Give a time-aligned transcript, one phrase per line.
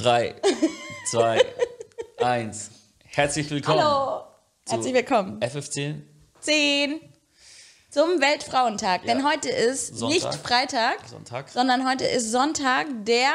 [0.00, 0.34] 3,
[1.10, 1.40] 2,
[2.22, 2.70] 1.
[3.04, 3.82] Herzlich willkommen.
[3.82, 4.24] Hallo.
[4.66, 5.40] Herzlich willkommen.
[5.40, 6.00] FF10.
[6.40, 7.00] 10
[7.90, 9.04] zum Weltfrauentag.
[9.04, 9.14] Ja.
[9.14, 10.14] Denn heute ist Sonntag.
[10.14, 11.50] nicht Freitag, Sonntag.
[11.50, 13.30] sondern heute ist Sonntag, der.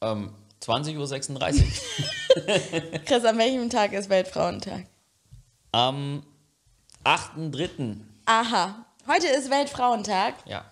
[0.00, 0.98] Ähm, 20.36
[1.38, 3.00] Uhr.
[3.06, 4.86] Chris, an welchem Tag ist Weltfrauentag?
[5.70, 6.24] Am
[7.04, 7.98] 8.3.
[8.24, 8.86] Aha.
[9.06, 10.34] Heute ist Weltfrauentag.
[10.46, 10.64] Ja.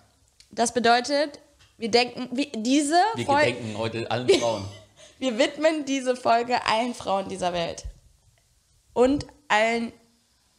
[0.51, 1.39] Das bedeutet,
[1.81, 3.53] wir denken, wie, diese Wir Folge.
[3.53, 4.65] gedenken heute allen Frauen.
[5.19, 7.85] Wir widmen diese Folge allen Frauen dieser Welt.
[8.95, 9.93] Und allen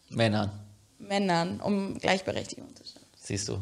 [0.09, 0.51] Männern.
[0.99, 3.07] Männern, um Gleichberechtigung zu schaffen.
[3.15, 3.57] Siehst du.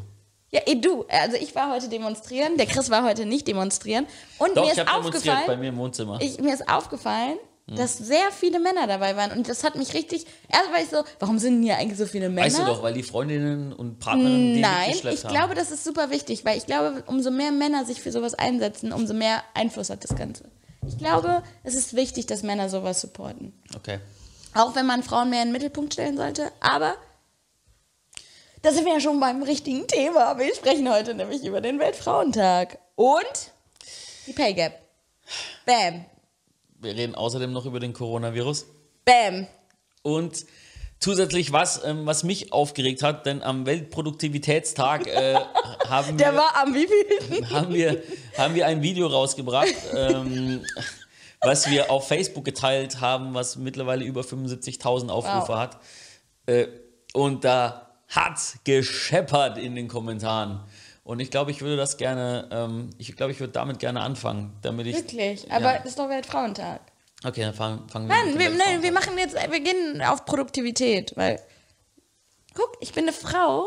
[0.52, 1.05] Ja, eh, du.
[1.08, 4.07] Also ich war heute demonstrieren, der Chris war heute nicht demonstrieren.
[4.40, 6.20] Und Doch, mir ich ist habe demonstriert bei aufgefallen, mir im Wohnzimmer.
[6.21, 7.38] ich, mir ist aufgefallen.
[7.76, 9.32] Dass sehr viele Männer dabei waren.
[9.32, 10.26] Und das hat mich richtig.
[10.48, 12.48] Erst war ich so, warum sind denn hier eigentlich so viele Männer?
[12.48, 15.34] weißt du doch, weil die Freundinnen und Partnerinnen die Nein, ich haben.
[15.34, 18.91] glaube, das ist super wichtig, weil ich glaube, umso mehr Männer sich für sowas einsetzen,
[18.94, 20.46] umso mehr Einfluss hat das Ganze.
[20.88, 23.54] Ich glaube, es ist wichtig, dass Männer sowas supporten.
[23.76, 23.99] Okay.
[24.55, 26.52] Auch wenn man Frauen mehr in den Mittelpunkt stellen sollte.
[26.60, 26.96] Aber
[28.62, 30.38] da sind wir ja schon beim richtigen Thema.
[30.38, 33.52] Wir sprechen heute nämlich über den Weltfrauentag und
[34.27, 34.74] die Pay Gap.
[35.65, 36.05] Bam,
[36.82, 38.66] Wir reden außerdem noch über den Coronavirus.
[39.05, 39.48] bam.
[40.02, 40.46] Und
[40.99, 45.36] zusätzlich was, ähm, was mich aufgeregt hat, denn am Weltproduktivitätstag äh,
[45.88, 47.49] haben, Der wir, war am wievielten?
[47.54, 48.02] haben, wir,
[48.38, 50.63] haben wir ein Video rausgebracht, ähm,
[51.41, 55.58] was wir auf Facebook geteilt haben, was mittlerweile über 75.000 Aufrufe Wow.
[55.58, 55.77] hat.
[56.46, 56.68] Äh,
[57.14, 60.62] und da hat's gescheppert in den Kommentaren.
[61.10, 64.56] Und ich glaube, ich würde das gerne, ähm, ich glaube, ich würde damit gerne anfangen,
[64.62, 64.96] damit ich.
[64.96, 65.79] Wirklich, aber Ja.
[65.79, 66.81] es ist doch Weltfrauentag.
[67.24, 70.25] Okay, dann fangen, fangen wir Nein, mit wir, nein, wir machen jetzt, wir gehen auf
[70.25, 71.41] Produktivität, weil,
[72.53, 73.63] guck, ich bin eine Frau.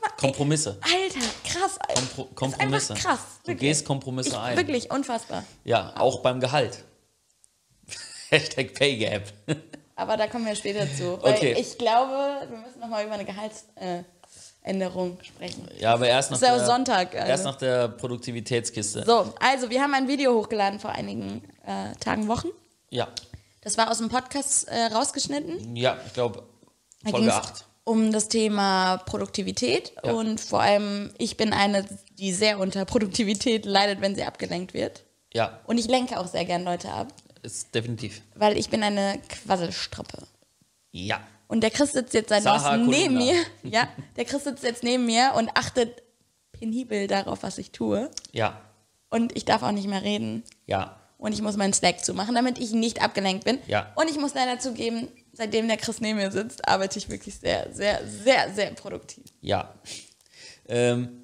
[0.00, 0.78] Mal, ey, Kompromisse.
[0.80, 1.76] Alter, krass.
[1.80, 2.00] Alter.
[2.02, 2.92] Kompro ist Kompromisse.
[2.94, 3.20] einfach krass.
[3.42, 3.58] Du Wirklich.
[3.68, 4.56] gehst Kompromisse ich, ein.
[4.56, 5.42] Wirklich, unfassbar.
[5.64, 6.84] Ja, auch beim Gehalt.
[8.30, 9.32] Hashtag Pay Gap.
[9.96, 11.18] Aber da kommen wir später zu.
[11.22, 11.56] Weil Okay.
[11.58, 13.24] ich glaube, wir müssen nochmal über eine
[14.66, 15.68] Gehaltsänderung sprechen.
[15.78, 17.28] Ja, aber erst nach, der, Sonntag, also.
[17.28, 19.04] erst nach der Produktivitätskiste.
[19.06, 22.48] So, also wir haben ein Video hochgeladen vor einigen äh, Tagen, Wochen.
[22.90, 23.08] Ja,
[23.62, 25.76] Das war aus dem Podcast äh, rausgeschnitten.
[25.76, 26.42] ja, ich glaube,
[27.04, 27.64] Da Folge ging's 8.
[27.84, 29.92] um das Thema Produktivität.
[30.04, 30.12] Ja.
[30.12, 31.84] Und vor allem, ich bin eine,
[32.18, 35.04] die sehr unter Produktivität leidet, wenn sie abgelenkt wird.
[35.32, 37.08] Ja, Und ich lenke auch sehr gern Leute ab,
[37.42, 38.22] ist definitiv.
[38.34, 40.18] weil ich bin eine Quasselstrippe.
[40.92, 41.20] Ja.
[41.48, 43.34] Und der Chris sitzt jetzt seit neuestem neben mir.
[43.62, 46.02] Ja, der Chris sitzt jetzt neben mir und achtet
[46.52, 48.10] penibel darauf, was ich tue.
[48.32, 48.60] Ja.
[49.10, 50.42] Und ich darf auch nicht mehr reden.
[50.66, 51.00] Ja.
[51.18, 53.58] Und ich muss meinen Slack zumachen, damit ich nicht abgelenkt bin.
[53.66, 53.92] Ja.
[53.94, 57.72] Und ich muss leider zugeben, seitdem der Chris neben mir sitzt, arbeite ich wirklich sehr,
[57.72, 59.24] sehr, sehr, sehr produktiv.
[59.40, 59.74] Ja.
[60.68, 61.22] Ähm,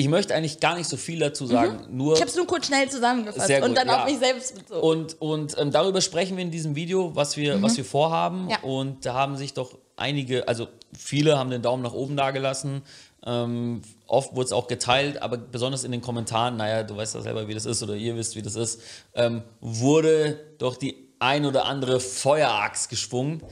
[0.00, 1.86] ich möchte eigentlich gar nicht so viel dazu sagen.
[1.90, 2.14] Nur Mhm.
[2.14, 4.00] Ich habe es nur kurz schnell zusammengefasst gut, und dann ja.
[4.00, 4.80] auf mich selbst bezogen.
[4.80, 8.44] Und, und ähm, darüber sprechen wir in diesem Video, was wir, was wir vorhaben.
[8.44, 8.50] Mhm.
[8.50, 8.60] Ja.
[8.62, 12.82] Und da haben sich doch einige, also viele haben den Daumen nach oben dagelassen.
[13.26, 17.20] Ähm, oft wurde es auch geteilt, aber besonders in den Kommentaren, naja, du weißt ja
[17.20, 18.80] selber, wie das ist oder ihr wisst, wie das ist,
[19.14, 23.42] ähm, wurde doch die ein oder andere Feuerachs geschwungen.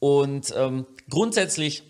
[0.00, 1.84] Und ähm, grundsätzlich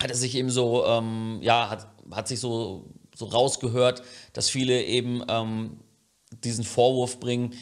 [0.00, 4.02] hat es sich eben so, ähm, ja, hat, hat sich so, so rausgehört,
[4.32, 5.80] dass viele eben ähm,
[6.44, 7.54] diesen Vorwurf bringen,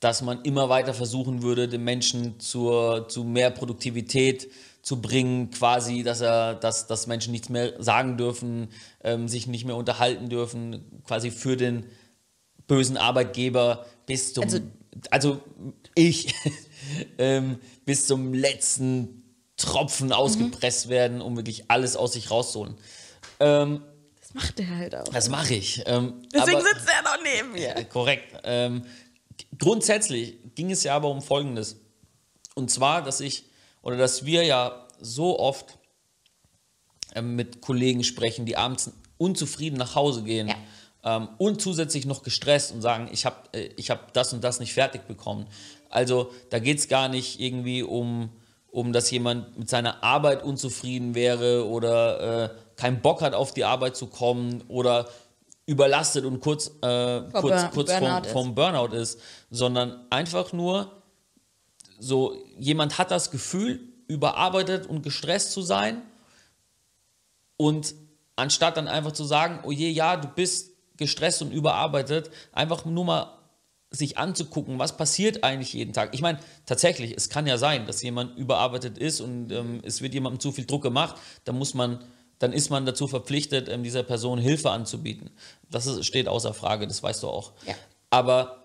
[0.00, 4.50] dass man immer weiter versuchen würde, den Menschen zur, zu mehr Produktivität
[4.82, 8.68] zu bringen, quasi, dass er, dass, dass Menschen nichts mehr sagen dürfen,
[9.02, 11.86] ähm, sich nicht mehr unterhalten dürfen, quasi für den
[12.66, 14.60] bösen Arbeitgeber bis zum, also,
[15.10, 15.40] Also-
[15.94, 16.34] ich,
[17.18, 19.22] ähm, bis zum letzten
[19.56, 22.74] Tropfen ausgepresst werden, um wirklich alles aus sich rauszuholen.
[23.40, 23.82] Ähm,
[24.34, 25.04] das macht er halt auch.
[25.04, 25.82] das mache ich.
[25.86, 27.76] Ähm, Deswegen aber- sitzt er noch neben mir.
[27.76, 28.34] äh, Korrekt.
[28.44, 28.84] Ähm,
[29.58, 31.76] grundsätzlich ging es ja aber um Folgendes.
[32.54, 33.44] Und zwar, dass ich
[33.82, 35.78] oder dass wir ja so oft
[37.14, 40.56] ähm, mit Kollegen sprechen, die abends unzufrieden nach Hause gehen Ja.
[41.16, 44.60] ähm, und zusätzlich noch gestresst und sagen, ich habe äh, ich hab das und das
[44.60, 45.46] nicht fertig bekommen.
[45.90, 48.30] Also da geht es gar nicht irgendwie um,
[48.70, 53.64] um, dass jemand mit seiner Arbeit unzufrieden wäre oder äh, keinen Bock hat, auf die
[53.64, 55.08] Arbeit zu kommen oder
[55.66, 58.32] überlastet und kurz, äh, kurz, Bur- kurz Burnout vorm, ist.
[58.32, 60.90] vorm Burnout ist, sondern einfach nur
[61.98, 66.02] so, jemand hat das Gefühl, überarbeitet und gestresst zu sein
[67.56, 67.94] und
[68.36, 73.04] anstatt dann einfach zu sagen, oh je, ja, du bist gestresst und überarbeitet, einfach nur
[73.04, 73.38] mal
[73.90, 76.14] sich anzugucken, was passiert eigentlich jeden Tag.
[76.14, 80.14] Ich meine, tatsächlich, es kann ja sein, dass jemand überarbeitet ist und ähm, es wird
[80.14, 82.04] jemandem zu viel Druck gemacht, dann muss man,
[82.38, 85.30] dann ist man dazu verpflichtet, ähm, dieser Person Hilfe anzubieten.
[85.70, 87.52] Das ist, steht außer Frage, das weißt du auch.
[87.66, 87.74] Ja.
[88.10, 88.64] Aber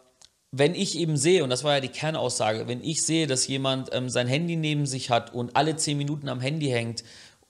[0.52, 3.90] wenn ich eben sehe, und das war ja die Kernaussage, wenn ich sehe, dass jemand
[3.94, 7.04] ähm, sein Handy neben sich hat und alle zehn Minuten am Handy hängt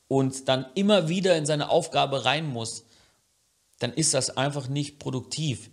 [0.08, 2.84] und dann immer wieder in seine Aufgabe rein muss,
[3.80, 5.70] dann ist das einfach nicht produktiv.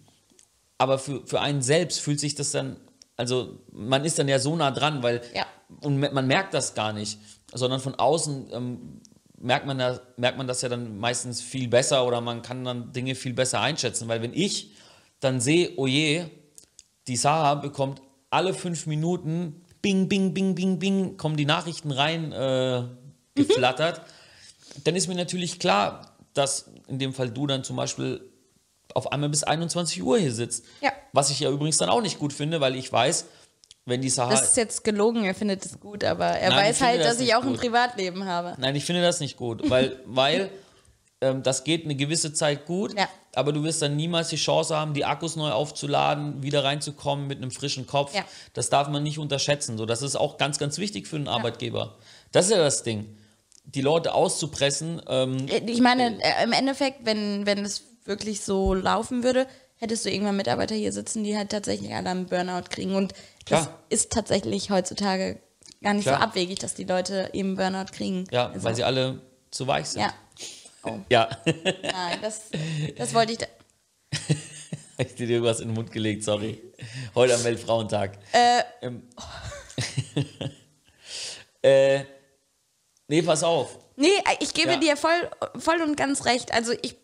[0.79, 2.77] Aber für, für einen selbst fühlt sich das dann,
[3.17, 5.47] also man ist dann ja so nah dran, weil Ja.
[5.81, 7.19] und man merkt das gar nicht,
[7.53, 9.01] sondern von außen ähm,
[9.39, 12.93] merkt, man da, merkt man das ja dann meistens viel besser oder man kann dann
[12.93, 14.73] Dinge viel besser einschätzen, weil wenn ich
[15.21, 16.27] dann sehe, oh je,
[17.07, 22.33] die Sarah bekommt alle fünf Minuten, bing, bing, bing, bing, bing, kommen die Nachrichten rein
[22.33, 22.85] äh,
[23.35, 24.03] geflattert,
[24.85, 28.21] dann ist mir natürlich klar, dass in dem Fall du dann zum Beispiel
[28.95, 30.65] auf einmal bis 21 Uhr hier sitzt.
[30.81, 30.93] Ja.
[31.13, 33.27] Was ich ja übrigens dann auch nicht gut finde, weil ich weiß,
[33.87, 34.31] wenn die Sarah.
[34.31, 37.21] Das ist jetzt gelogen, er findet es gut, aber er Nein, weiß halt, das dass
[37.21, 37.61] ich auch ein gut.
[37.61, 38.55] Privatleben habe.
[38.59, 40.51] Nein, ich finde das nicht gut, weil, weil
[41.21, 43.09] ähm, das geht eine gewisse Zeit gut, Ja.
[43.35, 47.39] aber du wirst dann niemals die Chance haben, die Akkus neu aufzuladen, wieder reinzukommen mit
[47.39, 48.15] einem frischen Kopf.
[48.15, 48.25] Ja.
[48.53, 49.79] Das darf man nicht unterschätzen.
[49.79, 51.95] So, das ist auch ganz, ganz wichtig für einen Arbeitgeber.
[52.33, 53.17] Das ist ja das Ding.
[53.65, 59.25] Die Leute auszupressen, ähm, Ich meine, äh, im Endeffekt, wenn, wenn es wirklich so laufen
[59.25, 59.47] würde,
[59.79, 62.95] hättest du irgendwann Mitarbeiter hier sitzen, die halt tatsächlich alle einen Burnout kriegen.
[62.95, 63.13] Und
[63.49, 63.79] das Klar.
[63.89, 65.39] ist tatsächlich heutzutage
[65.83, 66.19] gar nicht Klar.
[66.19, 68.25] so abwegig, dass die Leute eben Burnout kriegen.
[68.31, 69.21] ja, Also, weil sie alle
[69.51, 70.03] zu weich sind.
[70.03, 70.15] Ja.
[70.89, 71.29] Oh, Ja.
[71.45, 72.43] nein, das,
[72.97, 73.39] das wollte ich.
[73.39, 73.47] Da
[74.99, 76.63] ich dir irgendwas in den Mund gelegt, sorry.
[77.17, 78.17] Heute am Weltfrauentag.
[78.31, 78.63] Äh.
[78.83, 79.03] Ähm,
[81.63, 82.05] äh,
[83.09, 83.79] nee, pass auf.
[83.97, 84.09] Nee,
[84.41, 84.77] ich gebe Ja.
[84.79, 85.29] dir voll,
[85.59, 86.53] voll und ganz recht.
[86.53, 86.95] Also ich,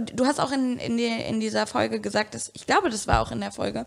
[0.00, 3.20] du hast auch in, in, die, in dieser Folge gesagt, dass, ich glaube, das war
[3.20, 3.86] auch in der Folge,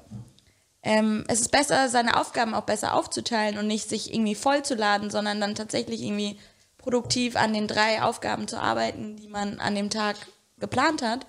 [0.84, 5.42] ähm, es ist besser, seine Aufgaben auch besser aufzuteilen und nicht sich irgendwie vollzuladen, sondern
[5.42, 6.38] dann tatsächlich irgendwie
[6.78, 10.16] produktiv an den drei Aufgaben zu arbeiten, die man an dem Tag
[10.60, 11.25] geplant hat,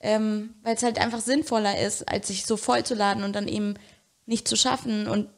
[0.00, 3.74] ähm, weil es halt einfach sinnvoller ist, als sich so vollzuladen und dann eben
[4.26, 5.28] nicht zu schaffen und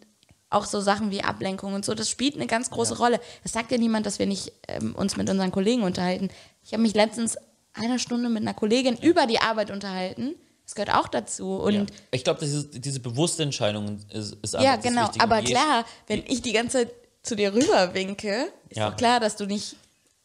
[0.48, 3.20] auch so Sachen wie Ablenkung und so, das spielt eine ganz große Rolle.
[3.44, 6.28] Es sagt ja niemand, dass wir nicht ähm, uns mit unseren Kollegen unterhalten.
[6.64, 7.36] Ich habe mich letztens
[7.74, 10.34] eine Stunde mit einer Kollegin über die Arbeit unterhalten.
[10.64, 11.54] Das gehört auch dazu.
[11.56, 11.86] Und Ja.
[12.12, 15.02] Ich glaube, diese, bewusste Entscheidung ist, ist ja, genau.
[15.06, 15.24] Wichtige.
[15.24, 18.90] Aber klar, wenn ich die ganze Zeit zu dir rüber winke, ist Ja.
[18.90, 19.76] doch klar, dass du nicht.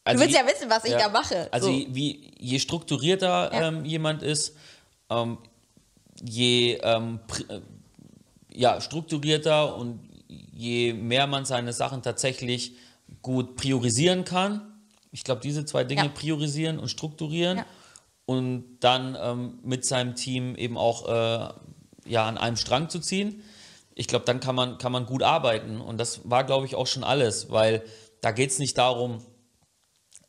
[0.04, 1.48] Also du willst je- ja wissen, was ich da mache.
[1.52, 1.72] Also so.
[1.72, 3.68] wie, je strukturierter Ja.
[3.68, 4.54] ähm, jemand ist,
[5.10, 5.38] ähm,
[6.22, 7.60] je ähm, äh,
[8.52, 12.76] ja, strukturierter und je mehr man seine Sachen tatsächlich
[13.20, 14.75] gut priorisieren kann.
[15.16, 16.08] Ich glaube, diese zwei Dinge Ja.
[16.08, 17.66] priorisieren und strukturieren Ja.
[18.26, 21.54] und dann ähm, mit seinem Team eben auch äh,
[22.04, 23.42] ja, an einem Strang zu ziehen.
[23.94, 25.80] Ich glaube, dann kann man, kann man gut arbeiten.
[25.80, 27.82] Und das war, glaube ich, auch schon alles, weil
[28.20, 29.22] da geht es nicht darum,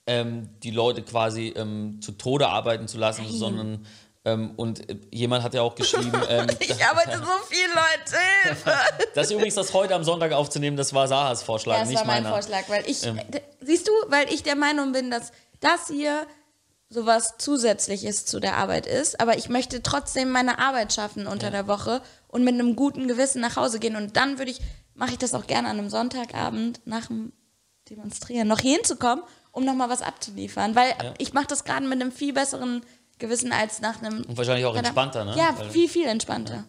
[0.05, 3.85] ähm, die Leute quasi ähm, zu Tode arbeiten zu lassen, sondern
[4.27, 8.17] ähm, und äh, jemand hat ja auch geschrieben, ähm, ich arbeite so viel, Leute.
[8.43, 8.73] Hilfe.
[9.15, 11.99] das ist übrigens das heute am Sonntag aufzunehmen, das war Sahas Vorschlag, Ja, das nicht
[11.99, 12.35] war mein meiner.
[12.35, 13.21] Vorschlag, weil ich, Ähm.
[13.61, 15.31] siehst du, weil ich der Meinung bin, dass
[15.61, 16.27] das hier
[16.89, 21.67] sowas Zusätzliches zu der Arbeit ist, aber ich möchte trotzdem meine Arbeit schaffen unter der
[21.67, 24.59] Woche und mit einem guten Gewissen nach Hause gehen und dann würde ich,
[24.93, 27.31] mache ich das auch gerne an einem Sonntagabend nach dem
[27.89, 32.11] Demonstrieren noch hier hinzukommen, um nochmal was abzuliefern, weil ich mache das gerade mit einem
[32.11, 32.81] viel besseren
[33.19, 34.23] Gewissen als nach einem...
[34.23, 35.35] Und wahrscheinlich auch entspannter, ne?
[35.37, 36.65] Ja, Weil- viel, viel entspannter.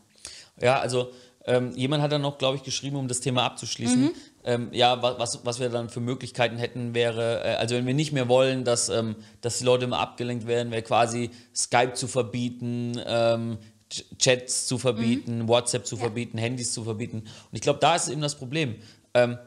[0.61, 1.11] Ja, also
[1.45, 4.03] ähm, jemand hat dann noch, glaube ich, geschrieben, um das Thema abzuschließen.
[4.03, 4.11] Mhm.
[4.45, 7.95] Ähm, ja, wa- was, was wir dann für Möglichkeiten hätten, wäre, äh, also wenn wir
[7.95, 12.07] nicht mehr wollen, dass, ähm, dass die Leute immer abgelenkt werden, wäre quasi Skype zu
[12.09, 13.59] verbieten, ähm,
[13.91, 15.49] Ch- Chats zu verbieten, Mhm.
[15.49, 17.19] WhatsApp zu verbieten, Handys zu verbieten.
[17.21, 18.77] Und ich glaube, da ist eben das Problem.
[19.15, 19.39] Ähm,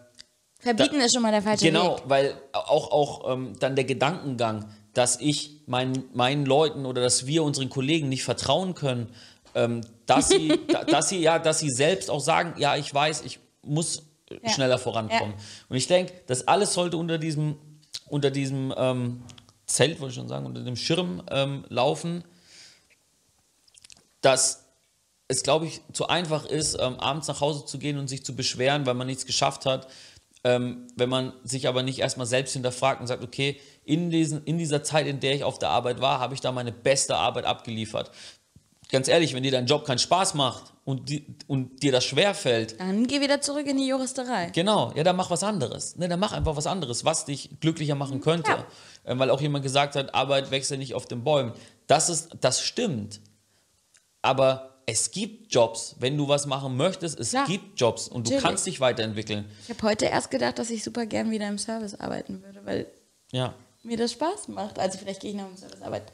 [0.59, 2.03] Verbieten ist schon mal der falsche Genau, Weg.
[2.05, 7.43] weil auch, auch ähm, dann der Gedankengang, dass ich meinen, meinen Leuten oder dass wir
[7.43, 9.07] unseren Kollegen nicht vertrauen können,
[9.55, 13.21] ähm, dass, sie, da, dass, sie, ja, dass sie selbst auch sagen, ja, ich weiß,
[13.23, 14.03] ich muss
[14.43, 14.49] Ja.
[14.49, 15.33] schneller vorankommen.
[15.69, 17.55] Und ich denke, das alles sollte unter diesem,
[18.09, 19.23] unter diesem ähm,
[19.65, 22.23] Zelt, wollte ich schon sagen, unter dem Schirm ähm, laufen,
[24.21, 24.65] dass
[25.27, 28.35] es, glaube ich, zu einfach ist, ähm, abends nach Hause zu gehen und sich zu
[28.35, 29.87] beschweren, weil man nichts geschafft hat.
[30.43, 34.57] Ähm, wenn man sich aber nicht erstmal selbst hinterfragt und sagt, okay, in, diesen, in
[34.57, 37.45] dieser Zeit, in der ich auf der Arbeit war, habe ich da meine beste Arbeit
[37.45, 38.11] abgeliefert.
[38.91, 42.77] Ganz ehrlich, wenn dir dein Job keinen Spaß macht und, die, und dir das schwerfällt,
[42.79, 44.49] Dann geh wieder zurück in die Juristerei.
[44.53, 45.95] Genau, ja, dann mach was anderes.
[45.95, 48.51] Ne, dann mach einfach was anderes, was dich glücklicher machen könnte.
[48.51, 48.65] Ja.
[49.05, 51.53] Ähm, weil auch jemand gesagt hat, Arbeit wächst ja nicht auf den Bäumen.
[51.87, 53.21] Das, ist, das stimmt.
[54.21, 55.95] Aber es gibt Jobs.
[55.99, 57.45] Wenn du was machen möchtest, es Ja.
[57.45, 58.43] gibt Jobs und du Natürlich.
[58.43, 59.45] kannst dich weiterentwickeln.
[59.63, 62.87] Ich habe heute erst gedacht, dass ich super gern wieder im Service arbeiten würde, weil
[63.31, 63.53] Ja.
[63.83, 64.79] Mir das Spaß macht.
[64.79, 66.11] Also vielleicht gehe ich noch im Service arbeiten.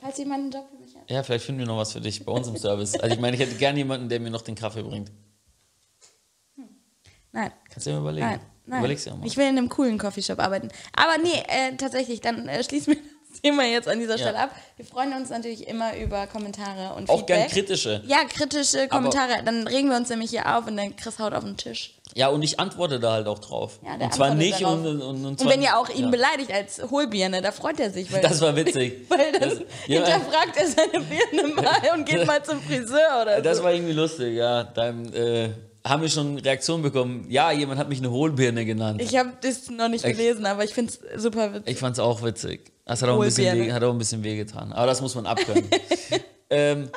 [0.00, 1.10] falls jemand einen Job für mich hat.
[1.10, 2.94] Ja, vielleicht finden wir noch was für dich bei uns im Service.
[2.96, 5.10] Also ich meine, ich hätte gerne jemanden, der mir noch den Kaffee bringt.
[7.32, 7.50] Nein.
[7.70, 8.26] Kannst du dir mal überlegen.
[8.26, 8.80] Nein, nein.
[8.80, 9.26] Überleg's dir mal.
[9.26, 10.68] Ich will in einem coolen Coffeeshop arbeiten.
[10.94, 14.50] Aber nee, äh, tatsächlich, dann äh, schließen wir das Thema jetzt an dieser Stelle ab.
[14.76, 17.66] Wir freuen uns natürlich immer über Kommentare und Auch gern Feedback.
[17.66, 18.02] kritische.
[18.06, 19.42] Ja, kritische Kommentare.
[19.44, 21.94] dann regen wir uns nämlich hier auf und dann Chris haut auf den Tisch.
[22.14, 23.78] Ja, und ich antworte da halt auch drauf.
[23.82, 26.10] Ja, der und zwar nicht und, und, und, Und zwar, wenn ihr auch ihn ja.
[26.10, 28.08] beleidigt als Hohlbirne, da freut er sich.
[28.10, 29.04] Das war witzig.
[29.08, 33.40] Weil dann Das- ja, hinterfragt er seine Birne mal und geht mal zum Friseur oder
[33.40, 33.64] Das so.
[33.64, 34.62] war irgendwie lustig, ja.
[34.64, 35.50] Dann äh,
[35.84, 37.26] haben wir schon Reaktionen bekommen.
[37.30, 39.00] Ja, jemand hat mich eine Hohlbirne genannt.
[39.00, 40.18] Ich, Ich habe das noch nicht Echt?
[40.18, 41.78] gelesen, aber ich finde es super witzig.
[41.78, 42.70] fand's auch witzig.
[42.84, 44.72] Das hat auch, ein bisschen weh, hat auch ein bisschen wehgetan.
[44.72, 45.68] Aber das muss man abkönnen.
[46.50, 46.90] ähm,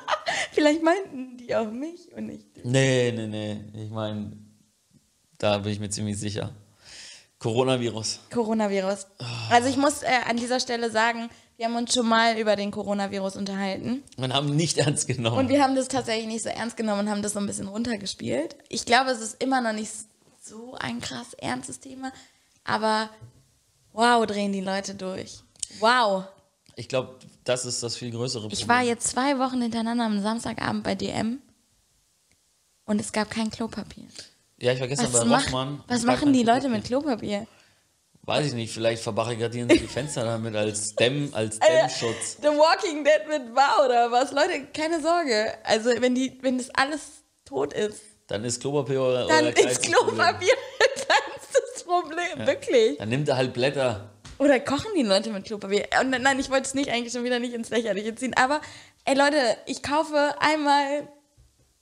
[0.51, 2.65] Vielleicht meinten die auch mich und nicht dich.
[2.65, 3.83] nee, nee, nee.
[3.83, 4.31] Ich meine,
[5.37, 6.51] da bin ich mir ziemlich sicher.
[7.39, 8.21] Coronavirus.
[8.31, 9.07] Coronavirus.
[9.51, 12.71] Also ich muss äh, an dieser Stelle sagen, wir haben uns schon mal über den
[12.71, 14.03] Coronavirus unterhalten.
[14.17, 15.37] Man haben nicht ernst genommen.
[15.37, 17.67] Und wir haben das tatsächlich nicht so ernst genommen und haben das so ein bisschen
[17.67, 18.55] runtergespielt.
[18.69, 19.91] Ich glaube, es ist immer noch nicht
[20.41, 22.11] so ein krass ernstes Thema.
[22.63, 23.09] Aber
[23.93, 25.44] wow, drehen die Leute durch.
[25.79, 26.25] Wow.
[26.75, 28.59] Ich glaube, das ist das viel größere Problem.
[28.59, 31.39] Ich war jetzt zwei Wochen hintereinander am Samstagabend bei DM
[32.85, 34.05] und es gab kein Klopapier.
[34.59, 35.83] ja, ich war gestern Was, bei mach, Rossmann.
[35.87, 37.47] was machen die kein Leute mit Klopapier?
[38.23, 42.37] Weiß ich nicht, vielleicht verbarrikadieren sie die Fenster damit als Dämm, als Äh, Dämmschutz.
[42.41, 44.31] The Walking Dead mit war oder was?
[44.31, 45.53] Leute, keine Sorge.
[45.63, 47.01] Also wenn die, wenn das alles
[47.45, 49.83] tot ist, Dann ist Klopapier euer dann ist.
[49.83, 52.47] Klopapier ein kleinstes Problem.
[52.47, 52.97] Wirklich.
[52.97, 54.09] Dann nimmt er halt Blätter.
[54.37, 55.87] Oder kochen die Leute mit Klopapier?
[56.01, 58.33] Und nein, ich wollte es nicht eigentlich schon wieder nicht ins Lächerliche ziehen.
[58.35, 58.61] Aber,
[59.05, 61.07] ey Leute, ich kaufe einmal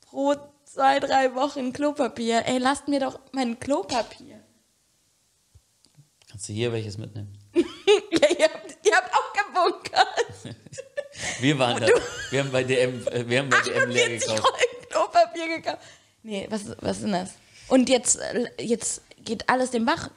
[0.02, 2.44] pro zwei, drei Wochen Klopapier.
[2.46, 4.40] Ey, lasst mir doch mein Klopapier.
[6.30, 7.38] Kannst du hier welches mitnehmen?
[7.56, 10.08] ja, ihr habt, ihr habt auch gebunkert.
[11.40, 11.88] Wir waren da.
[12.32, 14.44] Wir haben bei DM, äh, wir haben bei DM leer 48 gekauft.
[14.44, 15.80] Rollen Klopapier gekauft.
[16.24, 17.34] Nee, was, was ist denn das?
[17.68, 20.10] Und jetzt, äh, jetzt geht alles den Bach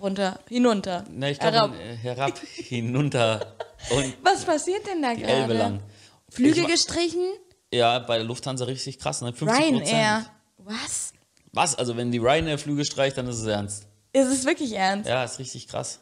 [0.00, 1.04] runter, hinunter.
[1.10, 1.72] Na, ich herab.
[1.72, 3.54] glaube, herab, hinunter
[3.90, 5.72] und Was passiert denn da die Elbe lang.
[5.78, 5.84] gerade?
[6.30, 7.24] Flüge Ich gestrichen?
[7.72, 9.32] Ja, bei der Lufthansa richtig krass, ne?
[9.32, 10.26] 50 Ryanair.
[10.58, 11.12] Was?
[11.52, 11.74] Was?
[11.74, 13.86] Also wenn die Ryanair-Flüge streicht, dann ist es ernst.
[14.12, 15.08] Ist es wirklich ernst?
[15.08, 16.00] Ja, ist richtig krass.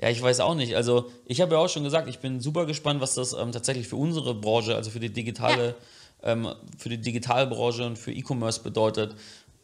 [0.00, 0.74] Ja, ich weiß auch nicht.
[0.74, 3.86] Also ich habe ja auch schon gesagt, ich bin super gespannt, was das ähm, tatsächlich
[3.86, 5.76] für unsere Branche, also für die digitale,
[6.22, 9.14] ähm, für die Digitalbranche und für E-Commerce bedeutet,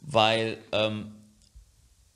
[0.01, 1.13] weil ähm,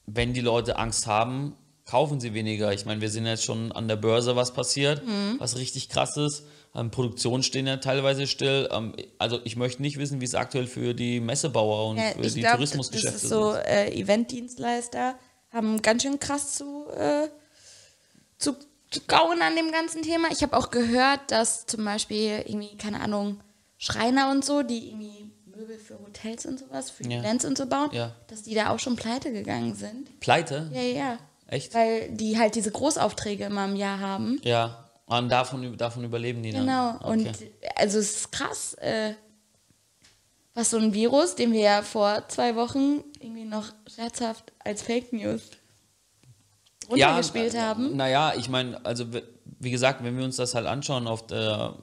[0.06, 1.54] wenn die Leute Angst haben,
[1.86, 2.72] kaufen sie weniger.
[2.72, 5.36] Ich meine, wir sehen jetzt schon an der Börse, was passiert, Mhm.
[5.38, 6.44] was richtig krass ist.
[6.74, 8.68] Ähm, Produktionen stehen ja teilweise still.
[8.72, 12.22] Ähm, also ich möchte nicht wissen, wie es aktuell für die Messebauer und Ja, für
[12.22, 13.62] die glaube, das Tourismusgeschäfte ist so, sind.
[13.66, 15.14] äh, Eventdienstleister
[15.52, 17.28] haben ganz schön krass zu, äh,
[18.38, 18.56] zu,
[18.90, 20.28] zu kauen an dem ganzen Thema.
[20.32, 23.40] Ich habe auch gehört, dass zum Beispiel irgendwie, keine Ahnung,
[23.78, 27.20] Schreiner und so, die irgendwie Möbel für Hotels und sowas, für Ja.
[27.20, 28.12] Events und so bauen, Ja.
[28.28, 30.20] dass die da auch schon pleite gegangen sind.
[30.20, 30.70] Pleite?
[30.72, 31.18] Ja, ja, ja.
[31.46, 31.74] Echt?
[31.74, 34.40] Weil die halt diese Großaufträge immer im Jahr haben.
[34.44, 36.62] Ja, und davon, davon überleben die dann.
[36.66, 36.90] Genau.
[37.10, 37.50] Und Okay.
[37.76, 39.14] also es ist krass, äh,
[40.54, 45.12] was so ein Virus, den wir ja vor zwei Wochen irgendwie noch scherzhaft als Fake
[45.12, 45.42] News
[46.88, 47.96] runtergespielt haben.
[47.96, 49.06] Naja, ich meine, also
[49.60, 51.74] wie gesagt, wenn wir uns das halt anschauen auf, der,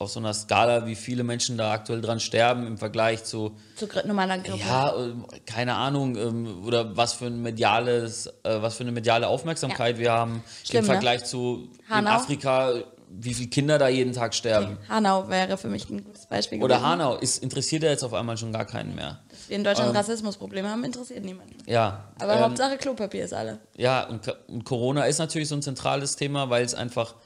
[0.00, 3.86] auf so einer Skala, wie viele Menschen da aktuell dran sterben im Vergleich zu, Zu
[4.06, 4.58] normaler Grippe.
[4.58, 9.28] ja, ähm, keine Ahnung, ähm, oder was für ein mediales, äh, was für eine mediale
[9.28, 10.92] Aufmerksamkeit wir haben Schlimm, im ne?
[10.94, 12.12] Vergleich zu in Hanau?
[12.12, 12.72] Afrika,
[13.10, 14.78] wie viele Kinder da jeden Tag sterben.
[14.88, 16.90] Hanau wäre für mich ein gutes Beispiel Oder gewesen.
[16.90, 19.20] Hanau, ist, interessiert ja jetzt auf einmal schon gar keinen mehr.
[19.28, 21.56] Dass wir in Deutschland Rassismusprobleme haben, interessiert niemanden.
[21.66, 22.04] Ja.
[22.18, 23.58] Aber ähm, Hauptsache Klopapier ist alle.
[23.76, 27.16] Ja, und, und Corona ist natürlich so ein zentrales Thema, weil es einfach,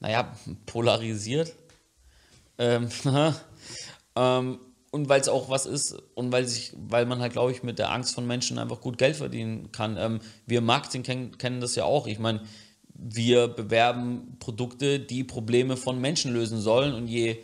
[0.00, 0.32] naja,
[0.66, 1.52] polarisiert.
[2.58, 2.88] Ähm,
[4.16, 4.58] ähm,
[4.90, 7.80] und weil es auch was ist und weil sich, weil man halt, glaube ich, mit
[7.80, 9.96] der Angst von Menschen einfach gut Geld verdienen kann.
[9.96, 12.06] Ähm, wir Marketing kennen, kennen das ja auch.
[12.06, 12.42] Ich meine,
[12.94, 17.38] wir bewerben Produkte, die Probleme von Menschen lösen sollen und je,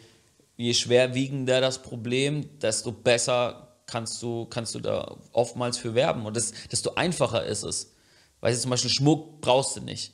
[0.57, 6.37] je schwerwiegender das Problem, desto besser kannst du, kannst du da oftmals für werben und
[6.37, 7.95] das, desto einfacher ist es.
[8.41, 10.13] Weil zum Beispiel Schmuck brauchst du nicht.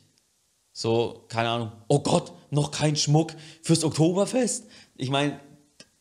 [0.72, 4.66] So, keine Ahnung, oh Gott, noch kein Schmuck fürs Oktoberfest.
[4.96, 5.40] Ich meine,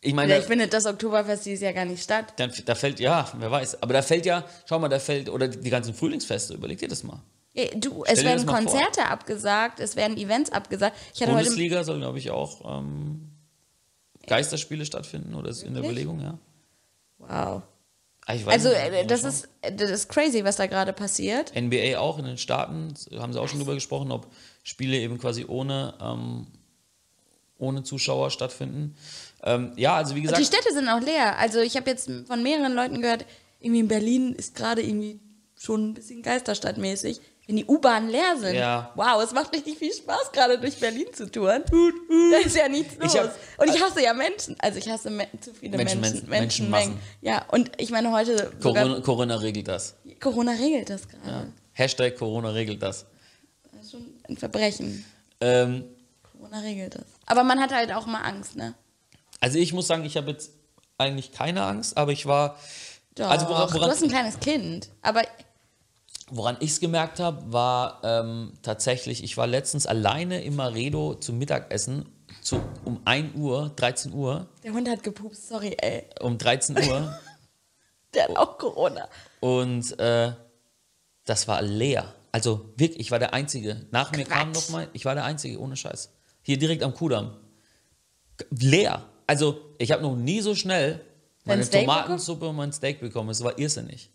[0.01, 2.33] ich meine, Vielleicht findet das Oktoberfest dieses Jahr gar nicht statt.
[2.37, 5.47] dann, da fällt, ja, wer weiß, aber da fällt ja, schau mal, da fällt, oder
[5.47, 7.21] die, ganzen Frühlingsfeste, überleg dir das mal.
[7.53, 8.71] Ja, Du, Stell es werden mal vor.
[8.71, 10.95] Konzerte abgesagt, es werden Events abgesagt.
[11.19, 13.31] Bundesliga soll, glaube ich, auch ähm,
[14.27, 16.03] Geisterspiele stattfinden oder ist in der Wirklich?
[16.03, 16.37] Überlegung, ja.
[17.17, 17.63] Wow.
[18.27, 21.53] Ah, Also, nicht, äh, das ist, das ist crazy, was da gerade passiert.
[21.55, 24.27] NBA auch in den Staaten, haben sie auch schon drüber gesprochen, ob
[24.63, 26.47] Spiele eben quasi ohne, ähm,
[27.57, 28.95] ohne Zuschauer stattfinden.
[29.43, 31.37] Ähm, ja, also wie Und gesagt, die Städte sind auch leer.
[31.37, 33.25] Also ich habe jetzt von mehreren Leuten gehört,
[33.59, 35.19] irgendwie in Berlin ist gerade irgendwie
[35.57, 37.21] schon ein bisschen Geisterstadtmäßig.
[37.47, 38.55] Wenn die U-Bahnen leer sind.
[38.55, 38.91] Ja.
[38.95, 41.63] Wow, es macht richtig viel Spaß, gerade durch Berlin zu touren.
[42.31, 43.13] Da ist ja nichts los.
[43.13, 44.55] Ich hab- und ich hasse ja Menschen.
[44.57, 46.27] Also ich hasse Me zu viele Menschen- Menschen.
[46.27, 46.97] Menschen- Menschenmengen.
[47.21, 49.93] Ja, und ich meine heute Corona, Corona regelt das.
[50.19, 51.29] Corona regelt das gerade.
[51.29, 51.45] Ja.
[51.73, 53.05] Hashtag Corona regelt das.
[53.71, 55.05] Das ist schon ein Verbrechen.
[55.39, 55.83] Ähm,
[56.31, 57.05] Corona regelt das.
[57.25, 58.73] Aber man hat halt auch mal Angst, ne?
[59.41, 60.51] also ich muss sagen, ich habe jetzt
[60.97, 62.57] eigentlich keine Angst, aber ich war,
[63.15, 64.89] Doch, also woran, du hast ein woran, kleines Kind.
[65.01, 65.21] Aber
[66.29, 71.37] woran ich es gemerkt habe, war ähm, tatsächlich, ich war letztens alleine im Maredo zum
[71.37, 72.05] Mittagessen
[72.41, 76.03] zu, um 1 Uhr, 13 Uhr, der Hund hat gepupst, sorry, ey.
[76.21, 77.19] um 13 Uhr
[78.13, 79.09] Der hat auch Corona.
[79.41, 80.31] und äh,
[81.25, 82.13] das war leer.
[82.31, 83.85] Also wirklich, ich war der Einzige.
[83.91, 84.63] Nach mir kam Quatsch.
[84.63, 86.11] noch mal, ich war der Einzige, ohne Scheiß.
[86.45, 87.35] Hier direkt am Kudamm.
[88.51, 89.03] Leer.
[89.25, 91.01] Also ich habe noch nie so schnell
[91.43, 93.31] meine Tomatensuppe und mein Steak bekommen.
[93.31, 94.11] Es war irrsinnig.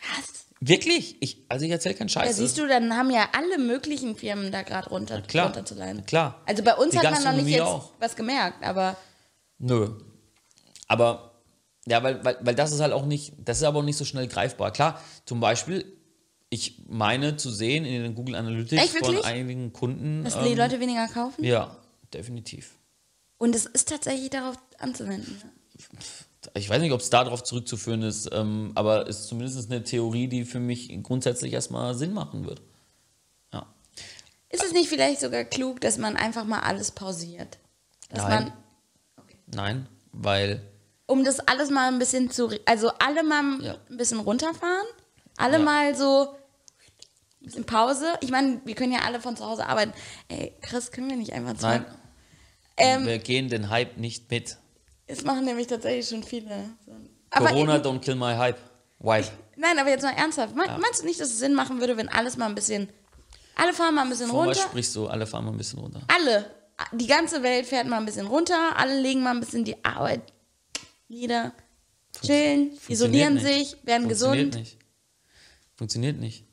[0.00, 0.44] Was?
[0.60, 1.16] Wirklich?
[1.20, 2.26] Ich, also ich erzähle keinen Scheiß.
[2.26, 5.46] Ja, siehst du, dann haben ja alle möglichen Firmen da gerade runter, klar.
[5.46, 5.96] runterzuleiten.
[5.98, 6.42] Na klar.
[6.46, 7.90] Also bei uns Die hat man noch nicht jetzt auch.
[7.98, 8.96] was gemerkt, aber
[9.58, 9.90] Nö.
[10.86, 11.40] Aber,
[11.86, 14.04] ja, weil, weil, weil das ist halt auch nicht, das ist aber auch nicht so
[14.04, 14.72] schnell greifbar.
[14.72, 15.84] Klar, zum Beispiel,
[16.54, 20.24] ich meine zu sehen in den Google Analytics Echt, von einigen Kunden.
[20.24, 21.44] dass die Leute weniger kaufen.
[21.44, 21.76] Ja,
[22.12, 22.78] definitiv.
[23.38, 25.40] Und es ist tatsächlich darauf anzuwenden.
[26.54, 30.28] Ich weiß nicht, ob es darauf zurückzuführen ist, ähm, aber es ist zumindest eine Theorie,
[30.28, 32.62] die für mich grundsätzlich erstmal Sinn machen wird.
[33.52, 33.66] Ja.
[34.50, 37.58] Ist es nicht vielleicht sogar klug, dass man einfach mal alles pausiert?
[38.10, 38.44] Dass Nein.
[38.44, 38.52] man,
[39.46, 40.62] Nein, weil
[41.06, 43.76] um das alles mal ein bisschen zu, also alle mal Ja.
[43.90, 44.86] ein bisschen runterfahren,
[45.36, 45.64] alle Ja.
[45.64, 46.34] mal so
[47.66, 48.06] Pause.
[48.20, 49.92] Ich meine, wir können ja alle von zu Hause arbeiten.
[50.28, 51.78] Ey, Chris, können wir nicht einfach zwei?
[51.78, 51.86] nein,
[52.76, 54.56] Ähm, wir gehen den Hype nicht mit.
[55.06, 56.70] Es machen nämlich tatsächlich schon viele.
[57.30, 58.58] Aber Corona, in- don't kill my hype.
[58.98, 59.28] Wipe.
[59.56, 60.54] nein, aber jetzt mal ernsthaft.
[60.56, 62.88] Me- Meinst du nicht, dass es Sinn machen würde, wenn alles mal ein bisschen,
[63.54, 64.54] alle fahren mal ein bisschen was runter?
[64.60, 65.08] sprichst du?
[65.08, 66.00] Alle fahren mal ein bisschen runter.
[66.08, 66.50] Alle.
[66.92, 68.76] Die ganze Welt fährt mal ein bisschen runter.
[68.76, 70.22] Alle legen mal ein bisschen die Arbeit
[71.08, 71.52] nieder.
[72.24, 73.44] Chillen, Funktioniert isolieren nicht.
[73.46, 74.54] sich, werden Funktioniert gesund.
[74.54, 74.78] nicht.
[75.76, 76.44] Funktioniert nicht.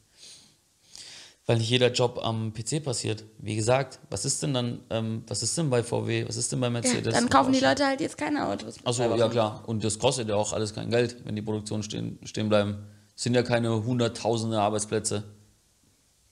[1.52, 3.26] Weil nicht jeder Job am PC passiert.
[3.40, 6.62] Wie gesagt, was ist denn dann, ähm, was ist denn bei VW, was ist denn
[6.62, 7.14] bei Ja, Mercedes?
[7.14, 8.76] dann kaufen die Leute halt jetzt keine Autos.
[8.86, 9.62] Achso, ja klar.
[9.68, 12.78] Und das kostet ja auch alles kein Geld, wenn die Produktionen stehen, stehen bleiben.
[13.18, 15.26] Es sind ja keine hunderttausende Arbeitsplätze.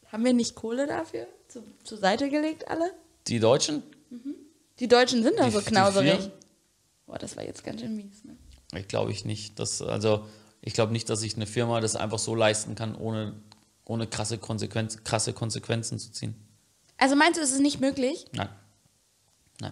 [0.10, 2.89] Haben wir nicht Kohle dafür zu, zur Seite gelegt, alle?
[3.27, 3.84] Die Deutschen?
[4.79, 6.29] Die Deutschen sind Die- so knauserig.
[7.08, 8.23] Boah, das war jetzt ganz schön mies.
[8.23, 8.38] Ne?
[8.79, 9.60] Ich glaube ich nicht.
[9.60, 10.25] Das, also,
[10.62, 13.34] ich glaube nicht, dass sich eine Firma das einfach so leisten kann, ohne,
[13.89, 16.36] ohne krasse, Konsequenz, krasse Konsequenzen zu ziehen.
[16.97, 18.25] Also meinst du, es ist nicht möglich?
[18.34, 18.49] Nein.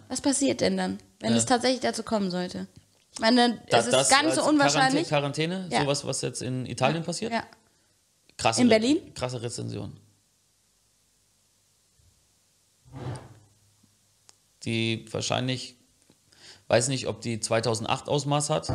[0.10, 1.38] Was passiert denn dann, wenn Äh.
[1.38, 2.67] es tatsächlich dazu kommen sollte?
[3.13, 5.08] Ich meine, Da- es ist gar nicht so unwahrscheinlich.
[5.08, 5.82] Quarantäne, Quarantäne Ja.
[5.84, 7.32] sowas, was jetzt in Italien passiert?
[7.32, 7.43] Ja.
[8.38, 9.13] Krasse, In Re- Berlin?
[9.13, 9.95] Krasse Rezension.
[14.63, 15.75] Die wahrscheinlich,
[16.67, 18.71] weiß nicht, ob die 2008 Ausmaß hat,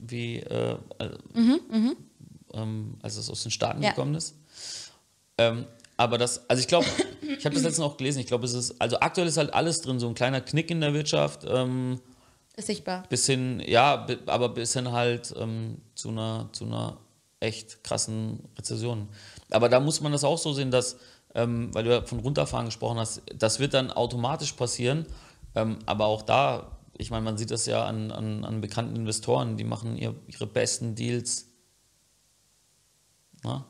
[0.00, 1.10] wie äh, äh,
[2.54, 3.90] ähm, als es aus den Staaten Mhm, Ja.
[3.90, 4.36] gekommen ist.
[5.38, 5.66] Ähm,
[5.96, 6.86] aber das, also ich glaube,
[7.38, 9.80] ich habe das letztens auch gelesen, ich glaube, es ist, also aktuell ist halt alles
[9.80, 12.00] drin, so ein kleiner Knick in der Wirtschaft, ähm,
[12.56, 13.04] Ist sichtbar.
[13.08, 16.98] bis hin, ja, aber bis hin halt ähm, zu, einer, zu einer
[17.40, 19.08] echt krassen Rezession.
[19.50, 20.96] Aber da muss man das auch so sehen, dass,
[21.34, 25.06] ähm, weil du ja von runterfahren gesprochen hast, das wird dann automatisch passieren.
[25.54, 29.56] Ähm, aber auch da, ich meine, man sieht das ja an, an, an bekannten Investoren,
[29.56, 31.46] die machen ihr, ihre besten Deals
[33.42, 33.64] na,